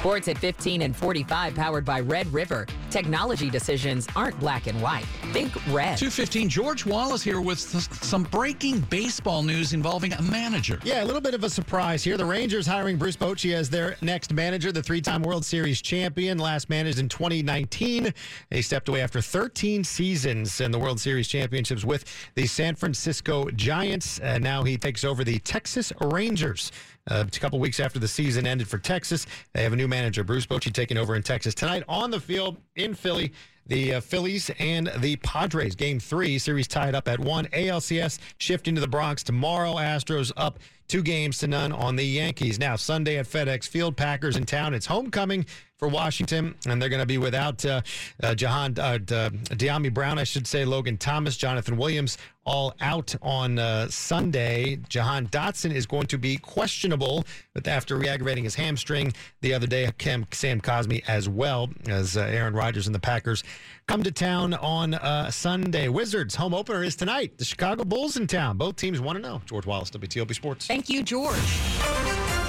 Sports 0.00 0.28
at 0.28 0.38
15 0.38 0.80
and 0.80 0.96
45 0.96 1.54
powered 1.54 1.84
by 1.84 2.00
Red 2.00 2.26
River. 2.32 2.66
Technology 2.88 3.50
decisions 3.50 4.08
aren't 4.16 4.40
black 4.40 4.66
and 4.66 4.80
white. 4.80 5.04
Think 5.34 5.54
red. 5.66 5.98
215 5.98 6.48
George 6.48 6.86
Wallace 6.86 7.20
here 7.20 7.42
with 7.42 7.58
some 7.58 8.22
breaking 8.22 8.80
baseball 8.88 9.42
news 9.42 9.74
involving 9.74 10.14
a 10.14 10.22
manager. 10.22 10.80
Yeah, 10.84 11.04
a 11.04 11.06
little 11.06 11.20
bit 11.20 11.34
of 11.34 11.44
a 11.44 11.50
surprise 11.50 12.02
here. 12.02 12.16
The 12.16 12.24
Rangers 12.24 12.66
hiring 12.66 12.96
Bruce 12.96 13.14
Bochy 13.14 13.54
as 13.54 13.68
their 13.68 13.98
next 14.00 14.32
manager, 14.32 14.72
the 14.72 14.82
three-time 14.82 15.22
World 15.22 15.44
Series 15.44 15.82
champion, 15.82 16.38
last 16.38 16.70
managed 16.70 16.98
in 16.98 17.10
2019. 17.10 18.14
He 18.48 18.62
stepped 18.62 18.88
away 18.88 19.02
after 19.02 19.20
13 19.20 19.84
seasons 19.84 20.62
in 20.62 20.70
the 20.70 20.78
World 20.78 20.98
Series 20.98 21.28
championships 21.28 21.84
with 21.84 22.06
the 22.36 22.46
San 22.46 22.74
Francisco 22.74 23.50
Giants. 23.50 24.18
And 24.20 24.42
now 24.42 24.64
he 24.64 24.78
takes 24.78 25.04
over 25.04 25.24
the 25.24 25.40
Texas 25.40 25.92
Rangers. 26.00 26.72
Uh, 27.10 27.24
a 27.26 27.40
couple 27.40 27.58
weeks 27.58 27.80
after 27.80 27.98
the 27.98 28.06
season 28.06 28.46
ended 28.46 28.68
for 28.68 28.78
Texas, 28.78 29.26
they 29.52 29.62
have 29.62 29.72
a 29.72 29.76
new 29.76 29.88
manager, 29.90 30.24
Bruce 30.24 30.46
Bochy, 30.46 30.72
taking 30.72 30.96
over 30.96 31.14
in 31.14 31.22
Texas 31.22 31.54
tonight 31.54 31.82
on 31.88 32.10
the 32.10 32.20
field 32.20 32.56
in 32.76 32.94
Philly. 32.94 33.32
The 33.66 33.94
uh, 33.94 34.00
Phillies 34.00 34.50
and 34.58 34.90
the 34.98 35.16
Padres, 35.16 35.74
game 35.74 36.00
three, 36.00 36.38
series 36.38 36.66
tied 36.66 36.94
up 36.94 37.06
at 37.06 37.20
one. 37.20 37.46
ALCS 37.46 38.18
shifting 38.38 38.74
to 38.74 38.80
the 38.80 38.88
Bronx 38.88 39.22
tomorrow. 39.22 39.74
Astros 39.74 40.32
up 40.36 40.58
two 40.90 41.02
games 41.02 41.38
to 41.38 41.46
none 41.46 41.70
on 41.70 41.94
the 41.94 42.02
Yankees. 42.02 42.58
Now, 42.58 42.74
Sunday 42.74 43.16
at 43.18 43.26
FedEx 43.26 43.68
Field, 43.68 43.96
Packers 43.96 44.36
in 44.36 44.44
town. 44.44 44.74
It's 44.74 44.86
homecoming 44.86 45.46
for 45.78 45.86
Washington, 45.88 46.56
and 46.66 46.82
they're 46.82 46.88
going 46.88 47.00
to 47.00 47.06
be 47.06 47.16
without 47.16 47.64
uh, 47.64 47.80
uh, 48.22 48.34
Jahan 48.34 48.74
uh, 48.78 48.98
Dyami 48.98 49.94
Brown, 49.94 50.18
I 50.18 50.24
should 50.24 50.46
say, 50.46 50.64
Logan 50.64 50.98
Thomas, 50.98 51.36
Jonathan 51.36 51.76
Williams, 51.76 52.18
all 52.44 52.74
out 52.80 53.14
on 53.22 53.58
uh, 53.58 53.88
Sunday. 53.88 54.80
Jahan 54.88 55.28
Dotson 55.28 55.72
is 55.72 55.86
going 55.86 56.06
to 56.08 56.18
be 56.18 56.36
questionable, 56.36 57.24
but 57.54 57.66
after 57.68 57.96
re-aggravating 57.96 58.44
his 58.44 58.56
hamstring 58.56 59.12
the 59.40 59.54
other 59.54 59.66
day, 59.66 59.90
Sam 60.32 60.60
Cosmi 60.60 61.02
as 61.08 61.28
well 61.28 61.70
as 61.86 62.16
uh, 62.16 62.22
Aaron 62.22 62.52
Rodgers 62.52 62.86
and 62.86 62.94
the 62.94 63.00
Packers 63.00 63.44
come 63.90 64.04
to 64.04 64.12
town 64.12 64.54
on 64.54 64.94
uh, 64.94 65.28
Sunday. 65.32 65.88
Wizards 65.88 66.36
home 66.36 66.54
opener 66.54 66.84
is 66.84 66.94
tonight. 66.94 67.36
The 67.38 67.44
Chicago 67.44 67.82
Bulls 67.82 68.16
in 68.16 68.28
town. 68.28 68.56
Both 68.56 68.76
teams 68.76 69.00
want 69.00 69.16
to 69.16 69.22
know. 69.22 69.42
George 69.46 69.66
Wallace, 69.66 69.90
WTOP 69.90 70.32
Sports. 70.32 70.68
Thank 70.68 70.88
you, 70.88 71.02
George. 71.02 72.39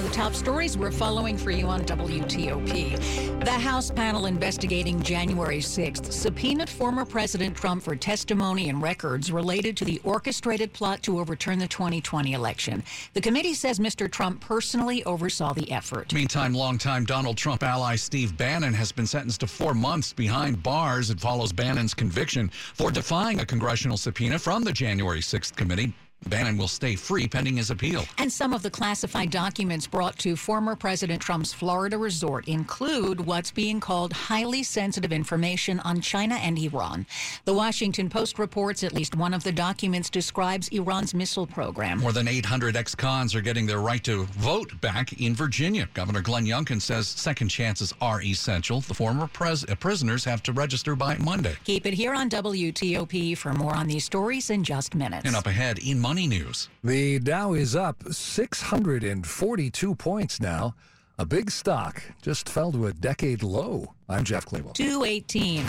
To 0.00 0.06
the 0.06 0.14
top 0.14 0.32
stories 0.32 0.78
we're 0.78 0.90
following 0.90 1.36
for 1.36 1.50
you 1.50 1.66
on 1.66 1.82
WTOP. 1.82 3.44
The 3.44 3.50
House 3.50 3.90
panel 3.90 4.24
investigating 4.24 5.02
January 5.02 5.58
6th 5.58 6.10
subpoenaed 6.10 6.70
former 6.70 7.04
President 7.04 7.54
Trump 7.54 7.82
for 7.82 7.94
testimony 7.94 8.70
and 8.70 8.80
records 8.80 9.30
related 9.30 9.76
to 9.76 9.84
the 9.84 10.00
orchestrated 10.02 10.72
plot 10.72 11.02
to 11.02 11.18
overturn 11.18 11.58
the 11.58 11.68
2020 11.68 12.32
election. 12.32 12.82
The 13.12 13.20
committee 13.20 13.52
says 13.52 13.78
Mr. 13.78 14.10
Trump 14.10 14.40
personally 14.40 15.04
oversaw 15.04 15.52
the 15.52 15.70
effort. 15.70 16.14
Meantime, 16.14 16.54
longtime 16.54 17.04
Donald 17.04 17.36
Trump 17.36 17.62
ally 17.62 17.96
Steve 17.96 18.34
Bannon 18.38 18.72
has 18.72 18.92
been 18.92 19.06
sentenced 19.06 19.40
to 19.40 19.46
four 19.46 19.74
months 19.74 20.14
behind 20.14 20.62
bars. 20.62 21.10
It 21.10 21.20
follows 21.20 21.52
Bannon's 21.52 21.92
conviction 21.92 22.50
for 22.72 22.90
defying 22.90 23.40
a 23.40 23.44
congressional 23.44 23.98
subpoena 23.98 24.38
from 24.38 24.64
the 24.64 24.72
January 24.72 25.20
6th 25.20 25.54
committee. 25.56 25.92
Bannon 26.28 26.56
will 26.56 26.68
stay 26.68 26.94
free 26.94 27.26
pending 27.26 27.56
his 27.56 27.70
appeal. 27.70 28.04
And 28.18 28.32
some 28.32 28.52
of 28.52 28.62
the 28.62 28.70
classified 28.70 29.30
documents 29.30 29.86
brought 29.86 30.18
to 30.18 30.36
former 30.36 30.76
President 30.76 31.20
Trump's 31.20 31.52
Florida 31.52 31.96
resort 31.96 32.46
include 32.46 33.20
what's 33.20 33.50
being 33.50 33.80
called 33.80 34.12
highly 34.12 34.62
sensitive 34.62 35.12
information 35.12 35.80
on 35.80 36.00
China 36.00 36.34
and 36.36 36.58
Iran. 36.58 37.06
The 37.44 37.54
Washington 37.54 38.08
Post 38.08 38.38
reports 38.38 38.84
at 38.84 38.92
least 38.92 39.14
one 39.16 39.32
of 39.34 39.44
the 39.44 39.52
documents 39.52 40.10
describes 40.10 40.68
Iran's 40.68 41.14
missile 41.14 41.46
program. 41.46 42.00
More 42.00 42.12
than 42.12 42.28
800 42.28 42.76
ex 42.76 42.94
cons 42.94 43.34
are 43.34 43.40
getting 43.40 43.66
their 43.66 43.80
right 43.80 44.02
to 44.04 44.24
vote 44.24 44.78
back 44.80 45.20
in 45.20 45.34
Virginia. 45.34 45.88
Governor 45.94 46.20
Glenn 46.20 46.44
Youngkin 46.44 46.80
says 46.80 47.08
second 47.08 47.48
chances 47.48 47.94
are 48.00 48.22
essential. 48.22 48.80
The 48.82 48.94
former 48.94 49.26
pres- 49.26 49.64
uh, 49.68 49.74
prisoners 49.76 50.24
have 50.24 50.42
to 50.44 50.52
register 50.52 50.94
by 50.94 51.16
Monday. 51.18 51.56
Keep 51.64 51.86
it 51.86 51.94
here 51.94 52.14
on 52.14 52.28
WTOP 52.28 53.36
for 53.36 53.52
more 53.52 53.74
on 53.74 53.86
these 53.86 54.04
stories 54.04 54.50
in 54.50 54.62
just 54.64 54.94
minutes. 54.94 55.26
And 55.26 55.34
up 55.34 55.46
ahead 55.46 55.78
in 55.78 55.98
money 56.10 56.26
news. 56.26 56.68
The 56.82 57.20
Dow 57.20 57.52
is 57.52 57.76
up 57.76 58.02
642 58.10 59.94
points 59.94 60.40
now. 60.40 60.74
A 61.20 61.24
big 61.24 61.52
stock 61.52 62.02
just 62.20 62.48
fell 62.48 62.72
to 62.72 62.86
a 62.86 62.92
decade 62.92 63.44
low. 63.44 63.94
I'm 64.08 64.24
Jeff 64.24 64.44
Clabaugh. 64.44 64.74
218. 64.74 65.64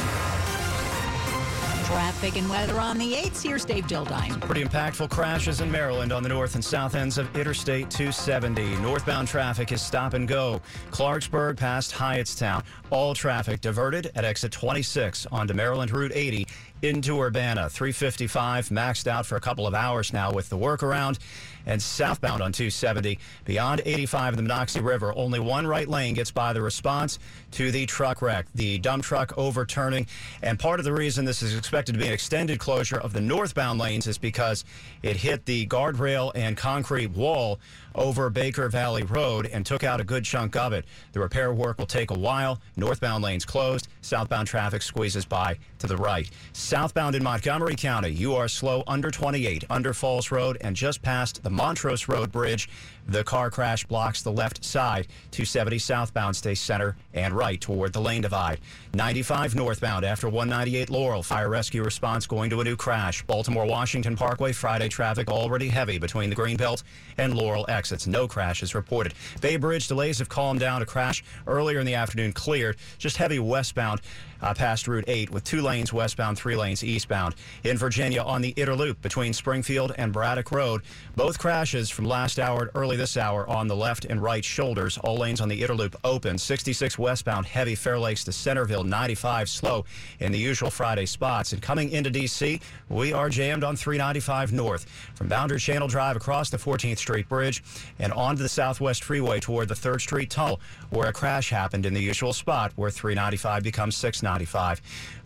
Traffic 1.86 2.38
and 2.38 2.50
weather 2.50 2.80
on 2.80 2.98
the 2.98 3.14
8s. 3.14 3.44
Here's 3.44 3.66
Dave 3.66 3.86
Dildine. 3.86 4.40
Pretty 4.42 4.64
impactful 4.64 5.12
crashes 5.12 5.62
in 5.62 5.70
Maryland 5.70 6.12
on 6.12 6.24
the 6.24 6.30
north 6.30 6.56
and 6.56 6.64
south 6.64 6.96
ends 6.96 7.20
of 7.20 7.36
Interstate 7.36 7.92
270. 7.92 8.78
Northbound 8.78 9.28
traffic 9.28 9.72
is 9.72 9.82
stop 9.82 10.14
and 10.14 10.28
go. 10.28 10.62
Clarksburg 10.90 11.58
past 11.58 11.92
Hyattstown. 11.92 12.64
All 12.90 13.14
traffic 13.14 13.62
diverted 13.62 14.10
at 14.16 14.24
exit 14.24 14.52
26 14.52 15.28
onto 15.34 15.54
Maryland 15.54 15.92
Route 15.92 16.14
80 16.16 16.48
into 16.82 17.20
Urbana. 17.20 17.70
355 17.70 18.70
maxed 18.70 19.08
out 19.08 19.26
for 19.26 19.36
a 19.36 19.42
couple 19.42 19.68
of 19.68 19.74
hours 19.74 20.14
now 20.14 20.32
with 20.32 20.50
the 20.50 20.58
workaround. 20.58 21.20
And 21.66 21.82
southbound 21.82 22.42
on 22.42 22.52
270 22.52 23.20
beyond 23.46 23.82
85 23.86 24.34
in 24.34 24.38
the 24.38 24.44
Monocacy 24.44 24.82
River. 24.82 25.14
Only 25.16 25.40
one 25.40 25.68
right 25.68 25.88
lane 25.88 26.14
gets 26.14 26.32
by 26.32 26.54
the 26.54 26.62
response 26.62 27.20
to 27.52 27.72
the 27.72 27.86
truck 27.86 28.22
wreck, 28.22 28.48
the 28.56 28.78
dump 28.80 29.04
truck 29.04 29.38
overturning. 29.38 30.08
And 30.42 30.58
part 30.60 30.80
of 30.80 30.86
the 30.86 30.94
reason 30.94 31.26
this 31.26 31.42
is 31.42 31.58
expected 31.58 31.94
to 31.94 32.00
be 32.00 32.08
an 32.08 32.14
extended 32.14 32.60
closure 32.60 32.98
of 32.98 33.14
the 33.14 33.22
northbound 33.22 33.80
lanes 33.80 34.08
is 34.08 34.18
because 34.18 34.66
it 35.04 35.18
hit 35.18 35.46
the 35.46 35.68
guardrail 35.68 36.32
and 36.36 36.58
concrete 36.58 37.12
wall 37.12 37.60
over 37.96 38.30
Baker 38.30 38.70
Valley 38.70 39.04
Road 39.04 39.48
and 39.48 39.66
took 39.66 39.84
out 39.84 40.00
a 40.00 40.04
good 40.04 40.24
chunk 40.24 40.56
of 40.56 40.74
it. 40.74 40.86
The 41.12 41.20
repair 41.20 41.54
work 41.54 41.78
will 41.78 41.86
take 41.86 42.12
a 42.12 42.18
while. 42.18 42.60
Northbound 42.78 43.24
lanes 43.24 43.46
closed. 43.46 43.88
Southbound 44.02 44.48
traffic 44.48 44.82
squeezes 44.82 45.26
by 45.26 45.58
to 45.80 45.88
the 45.88 45.98
right. 45.98 46.30
Southbound 46.54 47.16
in 47.16 47.24
Montgomery 47.24 47.76
County, 47.76 48.10
you 48.10 48.36
are 48.36 48.48
slow 48.48 48.84
under 48.88 49.12
28, 49.12 49.66
under 49.70 49.94
Falls 49.94 50.32
Road, 50.32 50.58
and 50.62 50.76
just 50.76 51.02
past 51.02 51.44
the 51.44 51.50
Montrose 51.52 52.08
Road 52.08 52.32
Bridge. 52.32 52.70
The 53.08 53.24
car 53.24 53.50
crash 53.50 53.86
blocks 53.86 54.22
the 54.22 54.32
left 54.32 54.64
side. 54.64 55.08
270 55.32 55.80
southbound 55.80 56.36
stays 56.36 56.60
center 56.60 56.96
and 57.14 57.34
right 57.34 57.60
toward 57.60 57.94
the 57.94 58.02
lane 58.02 58.22
divide. 58.22 58.60
95 58.94 59.56
northbound 59.56 60.06
after 60.06 60.28
198 60.28 60.90
Laurel. 60.90 61.24
Fire 61.24 61.50
rescue 61.50 61.84
response 61.84 62.28
going 62.28 62.50
to 62.50 62.62
a 62.62 62.64
new 62.64 62.76
crash. 62.76 63.24
Baltimore 63.24 63.66
Washington 63.66 64.16
Parkway 64.16 64.52
Friday 64.52 64.88
traffic 64.88 65.30
already 65.30 65.70
heavy 65.70 65.98
between 65.98 66.30
the 66.30 66.36
Greenbelt 66.36 66.84
and 67.18 67.34
Laurel 67.34 67.66
exits. 67.70 68.08
No 68.08 68.28
crashes 68.28 68.76
reported. 68.76 69.14
Bay 69.42 69.58
Bridge 69.58 69.88
delays 69.88 70.20
have 70.20 70.30
calmed 70.30 70.60
down. 70.60 70.82
A 70.82 70.86
crash 70.86 71.24
earlier 71.48 71.80
in 71.80 71.86
the 71.86 71.96
afternoon 71.96 72.34
cleared. 72.34 72.78
Just 72.98 73.18
heavy 73.18 73.40
westbound 73.40 74.02
uh, 74.42 74.54
past 74.54 74.88
Route 74.88 75.06
8 75.08 75.30
with 75.30 75.44
two 75.44 75.62
lanes 75.62 75.94
westbound, 75.94 76.38
three 76.38 76.56
lanes 76.56 76.84
eastbound. 76.84 77.36
In 77.64 77.78
Virginia, 77.78 78.22
on 78.22 78.42
the 78.42 78.50
Inner 78.50 78.76
Loop 78.76 79.02
between 79.02 79.34
Springfield 79.34 79.94
and 79.98 80.12
Braddock 80.12 80.52
Road, 80.52 80.82
both 81.16 81.38
crashes 81.40 81.90
from 81.90 82.06
last 82.06 82.40
hour 82.40 82.66
to 82.66 82.72
early 82.92 82.98
this 82.98 83.16
hour 83.16 83.48
on 83.48 83.68
the 83.68 83.76
left 83.76 84.04
and 84.04 84.22
right 84.22 84.44
shoulders. 84.44 84.98
All 84.98 85.16
lanes 85.16 85.40
on 85.40 85.48
the 85.48 85.64
Inner 85.64 85.74
Loop 85.74 85.96
open. 86.04 86.38
66 86.38 87.00
westbound, 87.00 87.46
heavy 87.46 87.74
Fair 87.74 87.98
Lakes 87.98 88.26
to 88.26 88.34
Centreville, 88.34 88.84
95 88.84 89.48
slow 89.48 89.86
in 90.20 90.34
the 90.34 90.38
usual 90.38 90.70
Friday 90.70 91.06
spots. 91.06 91.54
And 91.54 91.62
coming 91.62 91.92
into 91.92 92.10
D.C., 92.10 92.60
we 92.90 93.14
are 93.14 93.30
jammed 93.30 93.64
on 93.64 93.78
395 93.78 94.52
north 94.52 94.90
from 95.16 95.30
Boundary 95.30 95.58
Channel 95.58 95.88
Drive 95.88 96.18
across 96.18 96.50
the 96.50 96.58
14th 96.58 96.98
Street 96.98 97.30
Bridge 97.30 97.64
and 98.00 98.12
onto 98.12 98.44
the 98.44 98.50
Southwest 98.50 99.06
Freeway 99.06 99.40
toward 99.40 99.70
the 99.70 99.74
3rd 99.74 100.02
Street 100.02 100.30
Tunnel, 100.30 100.60
where 100.90 101.08
a 101.08 101.14
crash 101.14 101.50
happened 101.50 101.86
in 101.86 101.94
the 101.94 102.02
usual 102.02 102.34
spot 102.34 102.74
where 102.76 102.92
395 102.92 103.64
becomes 103.64 103.96
695. 103.96 104.82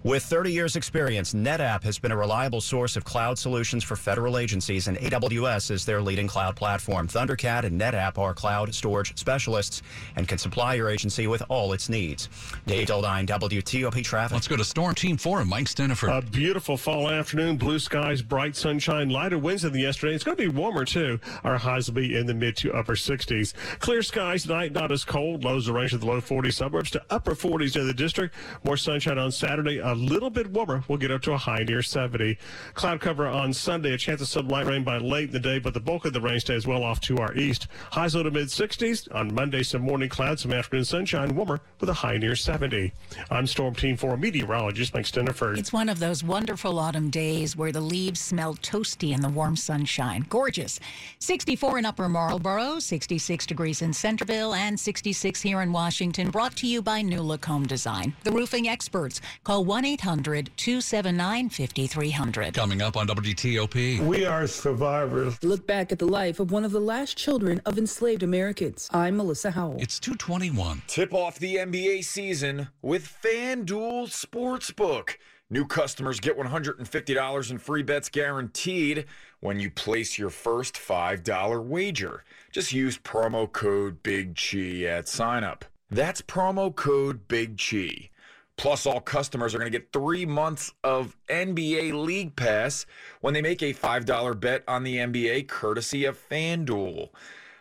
With 0.06 0.22
30 0.22 0.52
years' 0.52 0.76
experience, 0.76 1.34
NetApp 1.34 1.82
has 1.82 1.98
been 1.98 2.12
a 2.12 2.16
reliable 2.16 2.62
source 2.62 2.96
of 2.96 3.04
cloud 3.04 3.40
solutions 3.40 3.84
for 3.84 3.96
federal 3.96 4.38
agencies, 4.38 4.88
and 4.88 5.00
AWS 5.00 5.72
is 5.72 5.84
their 5.84 6.00
leading 6.00 6.28
cloud 6.28 6.56
platform. 6.56 7.08
Thundercat 7.08 7.64
and 7.64 7.82
NetApp 7.82 8.20
are 8.20 8.36
cloud 8.36 8.76
storage 8.76 9.18
specialists 9.18 9.82
and 10.16 10.28
can 10.28 10.38
supply 10.38 10.76
your 10.76 10.92
agency 10.92 11.26
with 11.26 11.42
all 11.50 11.74
its 11.74 11.90
needs. 11.90 12.30
Dave 12.68 12.88
Dildine, 12.88 13.26
WTOP 13.26 14.04
Traffic. 14.04 14.36
Let's 14.36 14.48
go 14.48 14.56
to 14.56 14.64
Storm 14.64 14.94
Team 14.94 15.18
4 15.18 15.42
and 15.42 15.50
Mike 15.50 15.66
Stinneford. 15.66 16.16
A 16.16 16.22
beautiful 16.22 16.78
fall 16.78 17.10
afternoon, 17.10 17.58
blue 17.58 17.80
skies, 17.80 18.22
bright 18.22 18.56
sunshine, 18.56 19.10
lighter 19.10 19.40
winds 19.40 19.64
than 19.64 19.74
yesterday. 19.74 20.14
It's 20.14 20.24
going 20.24 20.38
to 20.38 20.44
be 20.44 20.56
warmer 20.56 20.86
too. 20.86 21.20
Our 21.44 21.58
highs 21.58 21.88
will 21.88 21.96
be 21.96 22.16
in 22.16 22.28
the 22.28 22.36
mid 22.36 22.58
to 22.58 22.72
upper 22.74 22.94
60s. 22.94 23.56
Clear 23.80 24.04
skies 24.04 24.44
tonight, 24.44 24.72
not 24.72 24.92
as 24.92 25.04
cold. 25.04 25.44
Lows 25.44 25.68
will 25.68 25.78
range 25.78 25.94
to 25.94 25.98
the 25.98 26.06
low 26.06 26.22
40 26.22 26.52
suburbs 26.52 26.92
to 26.92 27.02
upper 27.10 27.34
40s 27.34 27.76
in 27.76 27.88
the 27.88 27.94
district. 27.94 28.36
More 28.64 28.78
sunshine 28.78 29.18
on 29.18 29.32
Saturday. 29.32 29.80
A 29.80 29.95
little 29.96 30.30
bit 30.30 30.52
warmer. 30.52 30.84
We'll 30.88 30.98
get 30.98 31.12
up 31.12 31.22
to 31.24 31.34
a 31.34 31.38
high 31.38 31.64
near 31.64 31.82
70. 31.82 32.38
Cloud 32.74 33.02
cover 33.02 33.28
on 33.28 33.54
Sunday. 33.54 33.94
A 33.94 33.98
chance 33.98 34.22
of 34.22 34.28
some 34.28 34.48
light 34.48 34.66
rain 34.66 34.84
by 34.84 34.98
late 34.98 35.26
in 35.26 35.32
the 35.32 35.40
day, 35.40 35.60
but 35.60 35.74
the 35.74 35.80
bulk 35.80 36.06
of 36.06 36.14
the 36.14 36.22
rain 36.22 36.40
stays 36.40 36.68
well 36.68 36.84
off 36.84 37.00
to 37.02 37.18
our 37.18 37.34
east. 37.36 37.68
Highs 37.92 38.16
low 38.16 38.24
to 38.24 38.32
mid 38.32 38.48
60s. 38.48 39.14
On 39.16 39.34
Monday, 39.34 39.64
some 39.64 39.82
morning 39.82 40.10
clouds, 40.10 40.42
some 40.42 40.54
afternoon 40.54 40.86
sunshine, 40.86 41.36
warmer 41.36 41.62
with 41.80 41.90
a 41.90 41.94
high 41.94 42.18
near 42.18 42.36
70. 42.36 42.92
I'm 43.30 43.48
Storm 43.48 43.76
Team 43.76 43.96
4 43.96 44.18
meteorologist 44.18 44.94
Mike 44.94 45.06
Stinneford. 45.06 45.58
It's 45.58 45.72
one 45.72 45.90
of 45.90 46.00
those 46.00 46.24
wonderful 46.24 46.78
autumn 46.80 47.10
days 47.10 47.56
where 47.56 47.72
the 47.72 47.82
leaves 47.82 48.20
smell 48.20 48.56
toasty 48.56 49.14
in 49.14 49.22
the 49.22 49.30
warm 49.30 49.56
sunshine. 49.56 50.26
Gorgeous. 50.30 50.80
64 51.20 51.80
in 51.80 51.86
Upper 51.86 52.10
Marlboro, 52.10 52.80
66 52.80 53.46
degrees 53.46 53.82
in 53.82 53.94
Centreville, 53.94 54.54
and 54.54 54.80
66 54.80 55.42
here 55.42 55.62
in 55.62 55.72
Washington. 55.72 56.30
Brought 56.32 56.56
to 56.58 56.68
you 56.68 56.82
by 56.82 57.02
New 57.02 57.22
Look 57.22 57.46
Home 57.46 57.66
Design, 57.66 58.14
the 58.24 58.32
roofing 58.32 58.68
experts. 58.68 59.22
Call 59.44 59.64
1 59.64 59.85
800 59.86 60.50
279 60.58 61.50
5300. 61.50 62.54
Coming 62.54 62.82
up 62.82 62.98
on 62.98 63.08
WTOP. 63.08 64.00
We 64.06 64.26
are 64.26 64.48
survivors. 64.48 65.42
Look 65.44 65.66
back 65.68 65.92
at 65.92 66.00
the 66.00 66.08
life 66.08 66.40
of 66.40 66.52
one 66.52 66.66
of 66.66 66.72
the 66.72 66.80
last 66.82 67.18
children 67.18 67.62
of 67.66 67.78
enslaved 67.78 68.24
Americans. 68.24 68.90
I'm 68.92 69.18
Melissa 69.18 69.52
Howell. 69.52 69.78
It's 69.80 70.00
221. 70.00 70.82
Tip 70.88 71.14
off 71.14 71.40
the 71.40 71.56
NBA 71.56 72.04
season 72.04 72.68
with 72.82 73.16
FanDuel 73.24 74.08
Sportsbook. 74.08 75.18
New 75.52 75.68
customers 75.68 76.20
get 76.20 76.36
$150 76.38 77.52
in 77.52 77.58
free 77.60 77.84
bets 77.84 78.10
guaranteed 78.10 79.06
when 79.42 79.60
you 79.60 79.70
place 79.70 80.18
your 80.18 80.32
first 80.32 80.74
$5 80.74 81.64
wager. 81.64 82.24
Just 82.52 82.74
use 82.74 82.98
promo 82.98 83.52
code 83.52 84.02
Big 84.02 84.36
Chi 84.36 84.86
at 84.86 85.06
signup. 85.06 85.62
That's 85.92 86.24
promo 86.24 86.76
code 86.76 87.28
Big 87.28 87.60
Chi. 87.60 88.10
Plus, 88.58 88.86
all 88.86 89.02
customers 89.02 89.54
are 89.54 89.58
going 89.60 89.72
to 89.72 89.78
get 89.78 89.92
three 89.92 90.26
months 90.26 90.74
of 90.84 91.18
NBA 91.30 91.94
League 92.06 92.36
Pass 92.36 92.86
when 93.20 93.34
they 93.34 93.42
make 93.42 93.62
a 93.62 93.74
$5 93.74 94.40
bet 94.40 94.64
on 94.68 94.84
the 94.84 94.98
NBA 94.98 95.48
courtesy 95.48 96.06
of 96.06 96.18
FanDuel. 96.30 97.10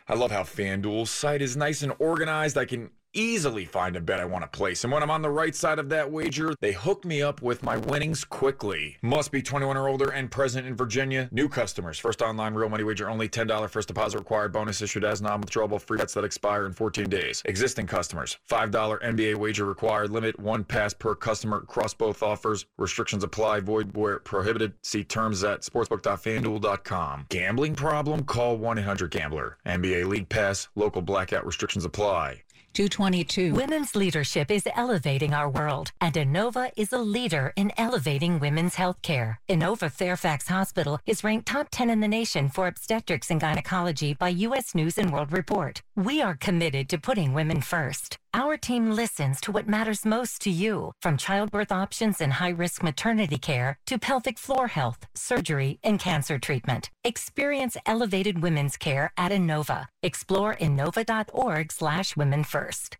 I 0.07 0.13
love 0.13 0.31
how 0.31 0.43
FanDuel's 0.43 1.09
site 1.09 1.41
is 1.41 1.57
nice 1.57 1.81
and 1.81 1.93
organized. 1.99 2.57
I 2.57 2.65
can 2.65 2.91
easily 3.15 3.65
find 3.65 3.95
a 3.95 4.01
bet 4.01 4.19
I 4.19 4.25
want 4.25 4.43
to 4.43 4.57
place. 4.57 4.83
And 4.83 4.93
when 4.93 5.01
I'm 5.01 5.11
on 5.11 5.21
the 5.21 5.29
right 5.29 5.55
side 5.55 5.79
of 5.79 5.89
that 5.89 6.11
wager, 6.11 6.53
they 6.59 6.73
hook 6.73 7.05
me 7.05 7.21
up 7.21 7.41
with 7.41 7.63
my 7.63 7.77
winnings 7.77 8.23
quickly. 8.23 8.97
Must 9.01 9.31
be 9.31 9.41
21 9.41 9.77
or 9.77 9.87
older 9.87 10.09
and 10.09 10.29
present 10.29 10.67
in 10.67 10.75
Virginia. 10.75 11.29
New 11.31 11.49
customers. 11.49 11.97
First 11.97 12.21
online 12.21 12.53
real 12.53 12.69
money 12.69 12.83
wager 12.83 13.09
only. 13.09 13.27
$10 13.27 13.69
first 13.69 13.87
deposit 13.87 14.19
required. 14.19 14.53
Bonus 14.53 14.81
issued 14.81 15.03
as 15.03 15.21
non-withdrawable 15.21 15.81
free 15.81 15.97
bets 15.97 16.13
that 16.13 16.23
expire 16.23 16.65
in 16.65 16.73
14 16.73 17.09
days. 17.09 17.41
Existing 17.45 17.87
customers. 17.87 18.37
$5 18.49 19.01
NBA 19.01 19.35
wager 19.35 19.65
required. 19.65 20.11
Limit 20.11 20.39
one 20.39 20.63
pass 20.63 20.93
per 20.93 21.15
customer 21.15 21.57
across 21.57 21.93
both 21.93 22.21
offers. 22.21 22.65
Restrictions 22.77 23.23
apply. 23.23 23.61
Void 23.61 23.95
where 23.95 24.19
prohibited. 24.19 24.73
See 24.83 25.03
terms 25.03 25.43
at 25.43 25.61
sportsbook.fanduel.com. 25.61 27.25
Gambling 27.29 27.75
problem? 27.75 28.23
Call 28.23 28.57
1-800-GAMBLER. 28.59 29.57
NBA 29.65 30.07
League 30.07 30.29
Pass. 30.29 30.67
Local 30.75 31.01
blackout 31.01 31.45
restrictions 31.45 31.85
apply. 31.85 32.44
222. 32.75 33.53
Women's 33.55 33.95
leadership 33.95 34.51
is 34.51 34.67
elevating 34.75 35.33
our 35.33 35.49
world, 35.49 35.93
and 36.01 36.13
Inova 36.15 36.71
is 36.75 36.91
a 36.91 36.97
leader 36.97 37.53
in 37.55 37.71
elevating 37.77 38.37
women's 38.37 38.75
health 38.75 39.01
care. 39.01 39.39
Inova 39.47 39.89
Fairfax 39.89 40.49
Hospital 40.49 40.99
is 41.05 41.23
ranked 41.23 41.47
top 41.47 41.69
10 41.71 41.89
in 41.89 42.01
the 42.01 42.07
nation 42.07 42.49
for 42.49 42.67
obstetrics 42.67 43.31
and 43.31 43.39
gynecology 43.39 44.13
by 44.13 44.27
U.S. 44.27 44.75
News 44.75 44.97
and 44.97 45.13
World 45.13 45.31
Report. 45.31 45.81
We 45.95 46.21
are 46.21 46.35
committed 46.35 46.89
to 46.89 46.97
putting 46.97 47.33
women 47.33 47.61
first. 47.61 48.17
Our 48.37 48.57
team 48.57 48.91
listens 48.91 49.39
to 49.43 49.53
what 49.53 49.65
matters 49.65 50.03
most 50.03 50.41
to 50.41 50.49
you, 50.49 50.91
from 51.01 51.15
childbirth 51.15 51.71
options 51.71 52.19
and 52.19 52.33
high 52.33 52.49
risk 52.49 52.83
maternity 52.83 53.37
care 53.37 53.77
to 53.85 53.97
pelvic 53.97 54.37
floor 54.37 54.67
health, 54.67 55.07
surgery, 55.15 55.79
and 55.81 55.97
cancer 55.97 56.37
treatment. 56.37 56.89
Experience 57.05 57.77
elevated 57.85 58.39
women's 58.39 58.75
care 58.75 59.13
at 59.15 59.31
Inova. 59.31 59.85
Explore 60.03 60.57
Inova.org 60.57 61.71
slash 61.71 62.17
women 62.17 62.43
first. 62.43 62.97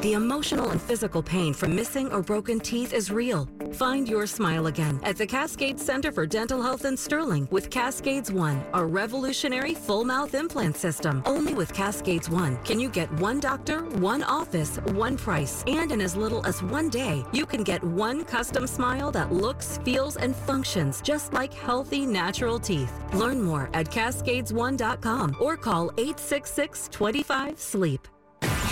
The 0.00 0.12
emotional 0.12 0.70
and 0.70 0.80
physical 0.80 1.22
pain 1.22 1.52
from 1.52 1.74
missing 1.74 2.12
or 2.12 2.22
broken 2.22 2.60
teeth 2.60 2.92
is 2.92 3.10
real. 3.10 3.48
Find 3.72 4.08
your 4.08 4.24
smile 4.28 4.68
again 4.68 5.00
at 5.02 5.16
the 5.16 5.26
Cascade 5.26 5.80
Center 5.80 6.12
for 6.12 6.24
Dental 6.24 6.62
Health 6.62 6.84
in 6.84 6.96
Sterling 6.96 7.48
with 7.50 7.68
Cascades 7.68 8.30
One, 8.30 8.62
a 8.74 8.86
revolutionary 8.86 9.74
full 9.74 10.04
mouth 10.04 10.34
implant 10.34 10.76
system. 10.76 11.20
Only 11.26 11.52
with 11.54 11.74
Cascades 11.74 12.30
One 12.30 12.56
can 12.62 12.78
you 12.78 12.88
get 12.88 13.12
one 13.14 13.40
doctor, 13.40 13.80
one 13.98 14.22
office, 14.22 14.75
one 14.92 15.16
price, 15.16 15.64
and 15.66 15.92
in 15.92 16.00
as 16.00 16.16
little 16.16 16.44
as 16.46 16.62
one 16.62 16.88
day, 16.88 17.24
you 17.32 17.46
can 17.46 17.62
get 17.62 17.82
one 17.82 18.24
custom 18.24 18.66
smile 18.66 19.10
that 19.12 19.32
looks, 19.32 19.78
feels, 19.84 20.16
and 20.16 20.34
functions 20.34 21.00
just 21.00 21.32
like 21.32 21.52
healthy, 21.52 22.06
natural 22.06 22.58
teeth. 22.58 22.92
Learn 23.14 23.42
more 23.42 23.70
at 23.74 23.90
cascades1.com 23.90 25.36
or 25.40 25.56
call 25.56 25.90
866 25.98 26.88
25 26.92 27.58
SLEEP. 27.58 28.08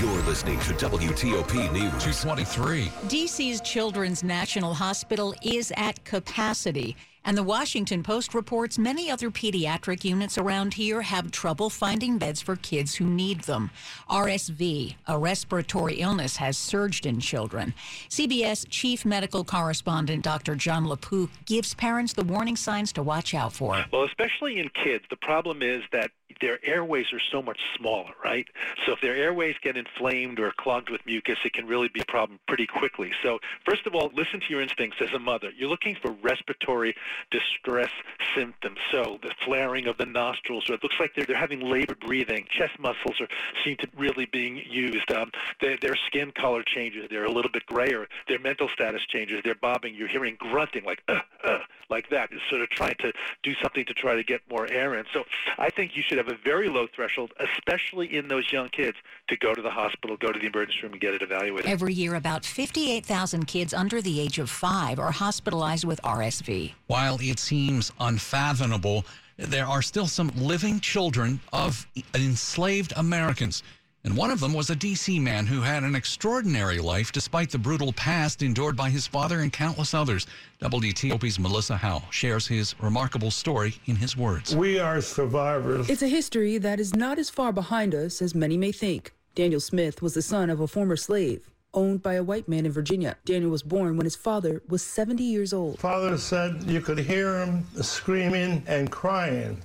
You're 0.00 0.22
listening 0.22 0.58
to 0.60 0.72
WTOP 0.74 1.72
News. 1.72 1.92
223. 2.02 2.86
DC's 3.06 3.60
Children's 3.60 4.24
National 4.24 4.74
Hospital 4.74 5.34
is 5.42 5.72
at 5.76 6.04
capacity. 6.04 6.96
And 7.26 7.38
the 7.38 7.42
Washington 7.42 8.02
Post 8.02 8.34
reports 8.34 8.78
many 8.78 9.10
other 9.10 9.30
pediatric 9.30 10.04
units 10.04 10.36
around 10.36 10.74
here 10.74 11.00
have 11.00 11.30
trouble 11.30 11.70
finding 11.70 12.18
beds 12.18 12.42
for 12.42 12.56
kids 12.56 12.94
who 12.96 13.06
need 13.06 13.40
them. 13.40 13.70
RSV, 14.10 14.96
a 15.06 15.18
respiratory 15.18 15.94
illness, 15.94 16.36
has 16.36 16.58
surged 16.58 17.06
in 17.06 17.20
children. 17.20 17.72
CBS 18.10 18.66
chief 18.68 19.06
medical 19.06 19.42
correspondent 19.42 20.22
Dr. 20.22 20.54
Jon 20.54 20.84
LaPook 20.84 21.30
gives 21.46 21.74
parents 21.74 22.12
the 22.12 22.24
warning 22.24 22.56
signs 22.56 22.92
to 22.92 23.02
watch 23.02 23.34
out 23.34 23.54
for. 23.54 23.84
Well, 23.90 24.04
especially 24.04 24.58
in 24.58 24.68
kids, 24.84 25.04
the 25.08 25.16
problem 25.16 25.62
is 25.62 25.82
that 25.92 26.10
their 26.40 26.58
airways 26.64 27.06
are 27.12 27.20
so 27.30 27.42
much 27.42 27.58
smaller, 27.76 28.12
right? 28.24 28.46
So 28.86 28.92
if 28.92 29.00
their 29.00 29.16
airways 29.16 29.56
get 29.62 29.76
inflamed 29.76 30.38
or 30.38 30.52
clogged 30.56 30.90
with 30.90 31.04
mucus, 31.06 31.38
it 31.44 31.52
can 31.52 31.66
really 31.66 31.88
be 31.88 32.00
a 32.00 32.04
problem 32.04 32.38
pretty 32.46 32.66
quickly. 32.66 33.12
So 33.22 33.38
first 33.64 33.86
of 33.86 33.94
all, 33.94 34.10
listen 34.14 34.40
to 34.40 34.46
your 34.48 34.62
instincts 34.62 34.98
as 35.00 35.12
a 35.12 35.18
mother. 35.18 35.50
You're 35.56 35.68
looking 35.68 35.96
for 36.00 36.12
respiratory 36.22 36.94
distress 37.30 37.90
symptoms. 38.34 38.78
So 38.90 39.18
the 39.22 39.34
flaring 39.44 39.86
of 39.86 39.96
the 39.98 40.06
nostrils, 40.06 40.68
or 40.68 40.74
it 40.74 40.82
looks 40.82 40.96
like 40.98 41.12
they're, 41.14 41.26
they're 41.26 41.36
having 41.36 41.60
labored 41.60 42.00
breathing. 42.00 42.46
Chest 42.50 42.78
muscles 42.78 43.20
are 43.20 43.28
seem 43.64 43.76
to 43.78 43.88
really 43.96 44.26
being 44.26 44.62
used. 44.68 45.10
Um, 45.12 45.30
their, 45.60 45.76
their 45.76 45.96
skin 46.06 46.32
color 46.32 46.62
changes. 46.62 47.06
They're 47.10 47.24
a 47.24 47.32
little 47.32 47.50
bit 47.50 47.66
grayer. 47.66 48.06
Their 48.28 48.38
mental 48.38 48.68
status 48.68 49.02
changes. 49.06 49.40
They're 49.44 49.54
bobbing. 49.54 49.94
You're 49.94 50.08
hearing 50.08 50.36
grunting 50.38 50.84
like, 50.84 51.02
uh, 51.08 51.20
uh, 51.44 51.58
like 51.90 52.08
that. 52.10 52.30
It's 52.32 52.42
sort 52.50 52.62
of 52.62 52.70
trying 52.70 52.96
to 53.00 53.12
do 53.42 53.54
something 53.62 53.84
to 53.86 53.94
try 53.94 54.14
to 54.14 54.22
get 54.22 54.40
more 54.50 54.70
air 54.70 54.94
in. 54.94 55.04
So 55.12 55.24
I 55.58 55.70
think 55.70 55.96
you 55.96 56.02
should 56.02 56.18
have 56.18 56.23
a 56.28 56.36
very 56.44 56.68
low 56.68 56.86
threshold, 56.94 57.32
especially 57.38 58.14
in 58.16 58.28
those 58.28 58.52
young 58.52 58.68
kids, 58.68 58.96
to 59.28 59.36
go 59.36 59.54
to 59.54 59.62
the 59.62 59.70
hospital, 59.70 60.16
go 60.16 60.32
to 60.32 60.38
the 60.38 60.46
emergency 60.46 60.80
room, 60.82 60.92
and 60.92 61.00
get 61.00 61.14
it 61.14 61.22
evaluated. 61.22 61.70
Every 61.70 61.94
year, 61.94 62.14
about 62.14 62.44
58,000 62.44 63.46
kids 63.46 63.74
under 63.74 64.00
the 64.02 64.20
age 64.20 64.38
of 64.38 64.50
five 64.50 64.98
are 64.98 65.12
hospitalized 65.12 65.84
with 65.84 66.00
RSV. 66.02 66.72
While 66.86 67.18
it 67.20 67.38
seems 67.38 67.92
unfathomable, 68.00 69.04
there 69.36 69.66
are 69.66 69.82
still 69.82 70.06
some 70.06 70.30
living 70.36 70.80
children 70.80 71.40
of 71.52 71.86
enslaved 72.14 72.92
Americans. 72.96 73.62
And 74.04 74.14
one 74.18 74.30
of 74.30 74.38
them 74.38 74.52
was 74.52 74.68
a 74.68 74.76
D.C. 74.76 75.18
man 75.18 75.46
who 75.46 75.62
had 75.62 75.82
an 75.82 75.94
extraordinary 75.94 76.78
life 76.78 77.10
despite 77.10 77.50
the 77.50 77.58
brutal 77.58 77.90
past 77.94 78.42
endured 78.42 78.76
by 78.76 78.90
his 78.90 79.06
father 79.06 79.40
and 79.40 79.50
countless 79.50 79.94
others. 79.94 80.26
WTOP's 80.60 81.38
Melissa 81.38 81.78
Howell 81.78 82.04
shares 82.10 82.46
his 82.46 82.74
remarkable 82.82 83.30
story 83.30 83.76
in 83.86 83.96
his 83.96 84.14
words. 84.14 84.54
We 84.54 84.78
are 84.78 85.00
survivors. 85.00 85.88
It's 85.88 86.02
a 86.02 86.08
history 86.08 86.58
that 86.58 86.80
is 86.80 86.94
not 86.94 87.18
as 87.18 87.30
far 87.30 87.50
behind 87.50 87.94
us 87.94 88.20
as 88.20 88.34
many 88.34 88.58
may 88.58 88.72
think. 88.72 89.14
Daniel 89.34 89.60
Smith 89.60 90.02
was 90.02 90.12
the 90.12 90.22
son 90.22 90.50
of 90.50 90.60
a 90.60 90.68
former 90.68 90.96
slave 90.96 91.50
owned 91.72 92.02
by 92.02 92.14
a 92.14 92.22
white 92.22 92.46
man 92.46 92.66
in 92.66 92.72
Virginia. 92.72 93.16
Daniel 93.24 93.50
was 93.50 93.62
born 93.62 93.96
when 93.96 94.04
his 94.04 94.14
father 94.14 94.62
was 94.68 94.82
70 94.82 95.24
years 95.24 95.52
old. 95.52 95.78
Father 95.78 96.16
said 96.18 96.62
you 96.64 96.80
could 96.80 96.98
hear 96.98 97.40
him 97.40 97.64
screaming 97.80 98.62
and 98.66 98.92
crying 98.92 99.60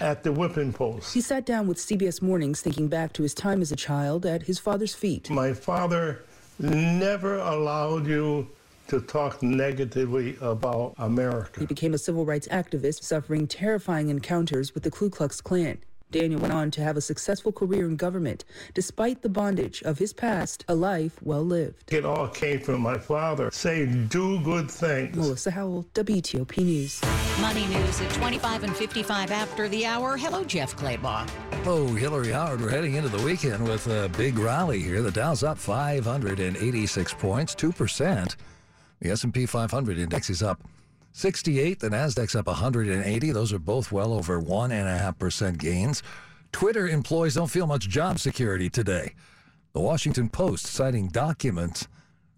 at 0.00 0.22
the 0.22 0.32
whipping 0.32 0.72
post. 0.72 1.14
He 1.14 1.20
sat 1.20 1.44
down 1.44 1.66
with 1.66 1.78
CBS 1.78 2.22
Mornings 2.22 2.60
thinking 2.60 2.88
back 2.88 3.12
to 3.14 3.22
his 3.22 3.34
time 3.34 3.60
as 3.60 3.72
a 3.72 3.76
child 3.76 4.26
at 4.26 4.42
his 4.42 4.58
father's 4.58 4.94
feet. 4.94 5.30
My 5.30 5.52
father 5.52 6.22
never 6.58 7.38
allowed 7.38 8.06
you 8.06 8.48
to 8.88 9.00
talk 9.00 9.42
negatively 9.42 10.36
about 10.40 10.94
America. 10.98 11.60
He 11.60 11.66
became 11.66 11.94
a 11.94 11.98
civil 11.98 12.24
rights 12.24 12.48
activist, 12.48 13.02
suffering 13.02 13.46
terrifying 13.46 14.08
encounters 14.08 14.74
with 14.74 14.82
the 14.82 14.90
Ku 14.90 15.10
Klux 15.10 15.40
Klan. 15.40 15.78
Daniel 16.10 16.40
went 16.40 16.54
on 16.54 16.70
to 16.70 16.82
have 16.82 16.96
a 16.96 17.00
successful 17.00 17.52
career 17.52 17.86
in 17.86 17.96
government, 17.96 18.44
despite 18.72 19.22
the 19.22 19.28
bondage 19.28 19.82
of 19.82 19.98
his 19.98 20.12
past, 20.12 20.64
a 20.68 20.74
life 20.74 21.20
well 21.22 21.44
lived. 21.44 21.92
It 21.92 22.04
all 22.04 22.28
came 22.28 22.60
from 22.60 22.80
my 22.80 22.96
father. 22.96 23.50
Say, 23.50 23.86
do 23.86 24.40
good 24.40 24.70
things. 24.70 25.16
Melissa 25.16 25.50
Howell, 25.50 25.84
WTOP 25.94 26.56
News. 26.58 27.02
Money 27.40 27.66
news 27.66 28.00
at 28.00 28.10
25 28.10 28.64
and 28.64 28.76
55 28.76 29.30
after 29.30 29.68
the 29.68 29.84
hour. 29.84 30.16
Hello, 30.16 30.44
Jeff 30.44 30.74
Clabaugh. 30.76 31.28
Oh, 31.66 31.86
Hillary 31.88 32.32
Howard, 32.32 32.60
we're 32.60 32.70
heading 32.70 32.94
into 32.94 33.08
the 33.10 33.22
weekend 33.22 33.62
with 33.68 33.86
a 33.88 34.08
big 34.16 34.38
rally 34.38 34.80
here. 34.80 35.02
The 35.02 35.10
Dow's 35.10 35.42
up 35.42 35.58
586 35.58 37.14
points, 37.14 37.54
2%. 37.54 38.36
The 39.00 39.10
S&P 39.10 39.46
500 39.46 39.98
index 39.98 40.30
is 40.30 40.42
up 40.42 40.60
68. 41.12 41.80
The 41.80 41.88
Nasdaq's 41.88 42.34
up 42.34 42.46
180. 42.46 43.30
Those 43.30 43.52
are 43.52 43.58
both 43.58 43.90
well 43.90 44.12
over 44.12 44.40
1.5% 44.40 45.58
gains. 45.58 46.02
Twitter 46.52 46.88
employees 46.88 47.34
don't 47.34 47.50
feel 47.50 47.66
much 47.66 47.88
job 47.88 48.18
security 48.18 48.70
today. 48.70 49.14
The 49.72 49.80
Washington 49.80 50.28
Post, 50.28 50.66
citing 50.66 51.08
documents, 51.08 51.88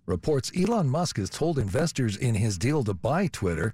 reports 0.06 0.50
Elon 0.56 0.88
Musk 0.88 1.18
has 1.18 1.30
told 1.30 1.58
investors 1.58 2.16
in 2.16 2.34
his 2.34 2.58
deal 2.58 2.82
to 2.84 2.94
buy 2.94 3.28
Twitter 3.28 3.72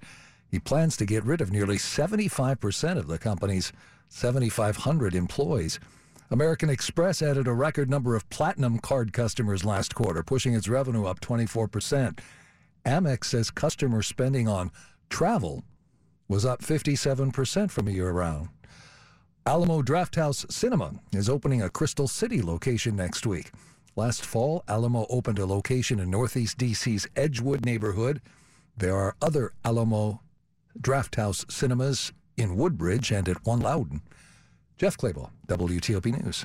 he 0.49 0.59
plans 0.61 0.97
to 0.97 1.07
get 1.07 1.25
rid 1.25 1.41
of 1.41 1.53
nearly 1.53 1.77
75% 1.77 2.99
of 2.99 3.09
the 3.09 3.19
company's 3.19 3.73
7,500 4.09 5.15
employees. 5.15 5.81
American 6.31 6.71
Express 6.71 7.23
added 7.23 7.47
a 7.47 7.53
record 7.53 7.91
number 7.91 8.17
of 8.17 8.29
platinum 8.31 8.79
card 8.79 9.13
customers 9.13 9.65
last 9.65 9.95
quarter, 9.95 10.23
pushing 10.23 10.55
its 10.55 10.69
revenue 10.69 11.05
up 11.05 11.21
24%. 11.21 12.19
Amex 12.87 13.25
says 13.25 13.51
customer 13.51 14.01
spending 14.01 14.47
on 14.47 14.71
travel 15.11 15.65
was 16.29 16.47
up 16.47 16.63
57% 16.63 17.71
from 17.71 17.89
a 17.89 17.91
year 17.91 18.09
around. 18.09 18.49
Alamo 19.45 19.83
Drafthouse 19.83 20.51
Cinema 20.51 20.93
is 21.13 21.29
opening 21.29 21.63
a 21.63 21.71
Crystal 21.71 22.09
City 22.09 22.41
location 22.43 22.97
next 22.97 23.27
week. 23.27 23.51
Last 23.97 24.25
fall, 24.25 24.63
Alamo 24.69 25.07
opened 25.09 25.39
a 25.39 25.47
location 25.47 25.99
in 26.01 26.11
Northeast 26.11 26.59
DC's 26.59 27.07
Edgewood 27.17 27.65
neighborhood. 27.65 28.21
There 28.77 28.97
are 28.97 29.17
other 29.23 29.53
Alamo 29.65 30.21
Drafthouse 30.81 31.51
Cinemas 31.51 32.13
in 32.37 32.57
Woodbridge 32.57 33.11
and 33.11 33.29
at 33.29 33.45
One 33.47 33.61
Loudoun. 33.61 34.03
Jeff 34.77 34.97
Clabaugh, 34.97 35.31
WTOP 35.49 36.23
News. 36.23 36.45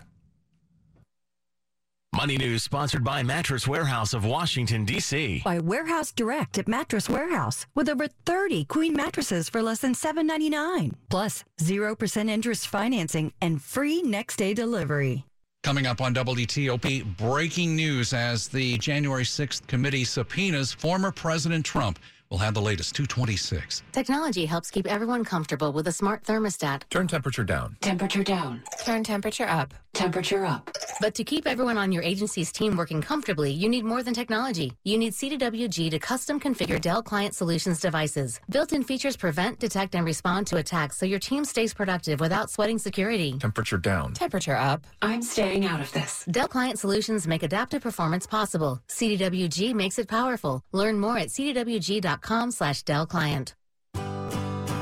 Money 2.13 2.35
News 2.35 2.61
sponsored 2.61 3.05
by 3.05 3.23
Mattress 3.23 3.65
Warehouse 3.65 4.13
of 4.13 4.25
Washington, 4.25 4.83
D.C. 4.83 5.41
By 5.45 5.59
Warehouse 5.59 6.11
Direct 6.11 6.57
at 6.57 6.67
Mattress 6.67 7.07
Warehouse 7.07 7.65
with 7.73 7.87
over 7.87 8.09
30 8.25 8.65
queen 8.65 8.93
mattresses 8.93 9.47
for 9.47 9.61
less 9.61 9.79
than 9.79 9.93
$7.99. 9.93 10.91
Plus 11.09 11.45
0% 11.61 12.29
interest 12.29 12.67
financing 12.67 13.31
and 13.41 13.61
free 13.61 14.01
next 14.01 14.35
day 14.35 14.53
delivery. 14.53 15.23
Coming 15.63 15.87
up 15.87 16.01
on 16.01 16.13
WTOP, 16.13 17.15
breaking 17.15 17.77
news 17.77 18.11
as 18.11 18.49
the 18.49 18.77
January 18.79 19.23
6th 19.23 19.65
committee 19.67 20.03
subpoenas 20.03 20.73
former 20.73 21.11
President 21.11 21.65
Trump. 21.65 21.97
We'll 22.31 22.39
have 22.39 22.53
the 22.53 22.61
latest 22.61 22.95
226. 22.95 23.83
Technology 23.91 24.45
helps 24.45 24.71
keep 24.71 24.87
everyone 24.87 25.25
comfortable 25.25 25.73
with 25.73 25.89
a 25.89 25.91
smart 25.91 26.23
thermostat. 26.23 26.83
Turn 26.89 27.05
temperature 27.05 27.43
down. 27.43 27.75
Temperature 27.81 28.23
down. 28.23 28.63
Turn 28.85 29.03
temperature 29.03 29.45
up. 29.45 29.73
Temperature 29.93 30.45
up. 30.45 30.71
But 31.01 31.13
to 31.15 31.25
keep 31.25 31.45
everyone 31.45 31.77
on 31.77 31.91
your 31.91 32.03
agency's 32.03 32.53
team 32.53 32.77
working 32.77 33.01
comfortably, 33.01 33.51
you 33.51 33.67
need 33.67 33.83
more 33.83 34.01
than 34.01 34.13
technology. 34.13 34.71
You 34.85 34.97
need 34.97 35.11
CDWG 35.11 35.91
to 35.91 35.99
custom 35.99 36.39
configure 36.39 36.79
Dell 36.79 37.03
Client 37.03 37.35
Solutions 37.35 37.81
devices. 37.81 38.39
Built-in 38.49 38.83
features 38.83 39.17
prevent, 39.17 39.59
detect, 39.59 39.93
and 39.95 40.05
respond 40.05 40.47
to 40.47 40.55
attacks 40.55 40.97
so 40.97 41.05
your 41.05 41.19
team 41.19 41.43
stays 41.43 41.73
productive 41.73 42.21
without 42.21 42.49
sweating 42.49 42.77
security. 42.77 43.37
Temperature 43.39 43.77
down. 43.77 44.13
Temperature 44.13 44.55
up. 44.55 44.87
I'm 45.01 45.21
staying 45.21 45.65
out 45.65 45.81
of 45.81 45.91
this. 45.91 46.23
Dell 46.31 46.47
Client 46.47 46.79
Solutions 46.79 47.27
make 47.27 47.43
adaptive 47.43 47.81
performance 47.81 48.25
possible. 48.25 48.81
CDWG 48.87 49.73
makes 49.73 49.99
it 49.99 50.07
powerful. 50.07 50.63
Learn 50.71 50.97
more 50.97 51.17
at 51.17 51.27
cdwg.com 51.27 52.20
slash 52.51 52.83
Dell. 52.83 53.07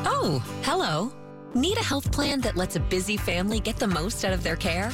Oh, 0.06 0.44
hello. 0.64 1.12
Need 1.56 1.78
a 1.78 1.84
health 1.84 2.12
plan 2.12 2.42
that 2.42 2.56
lets 2.56 2.76
a 2.76 2.80
busy 2.80 3.18
family 3.18 3.60
get 3.60 3.78
the 3.78 3.88
most 3.88 4.24
out 4.24 4.34
of 4.34 4.44
their 4.44 4.56
care? 4.56 4.92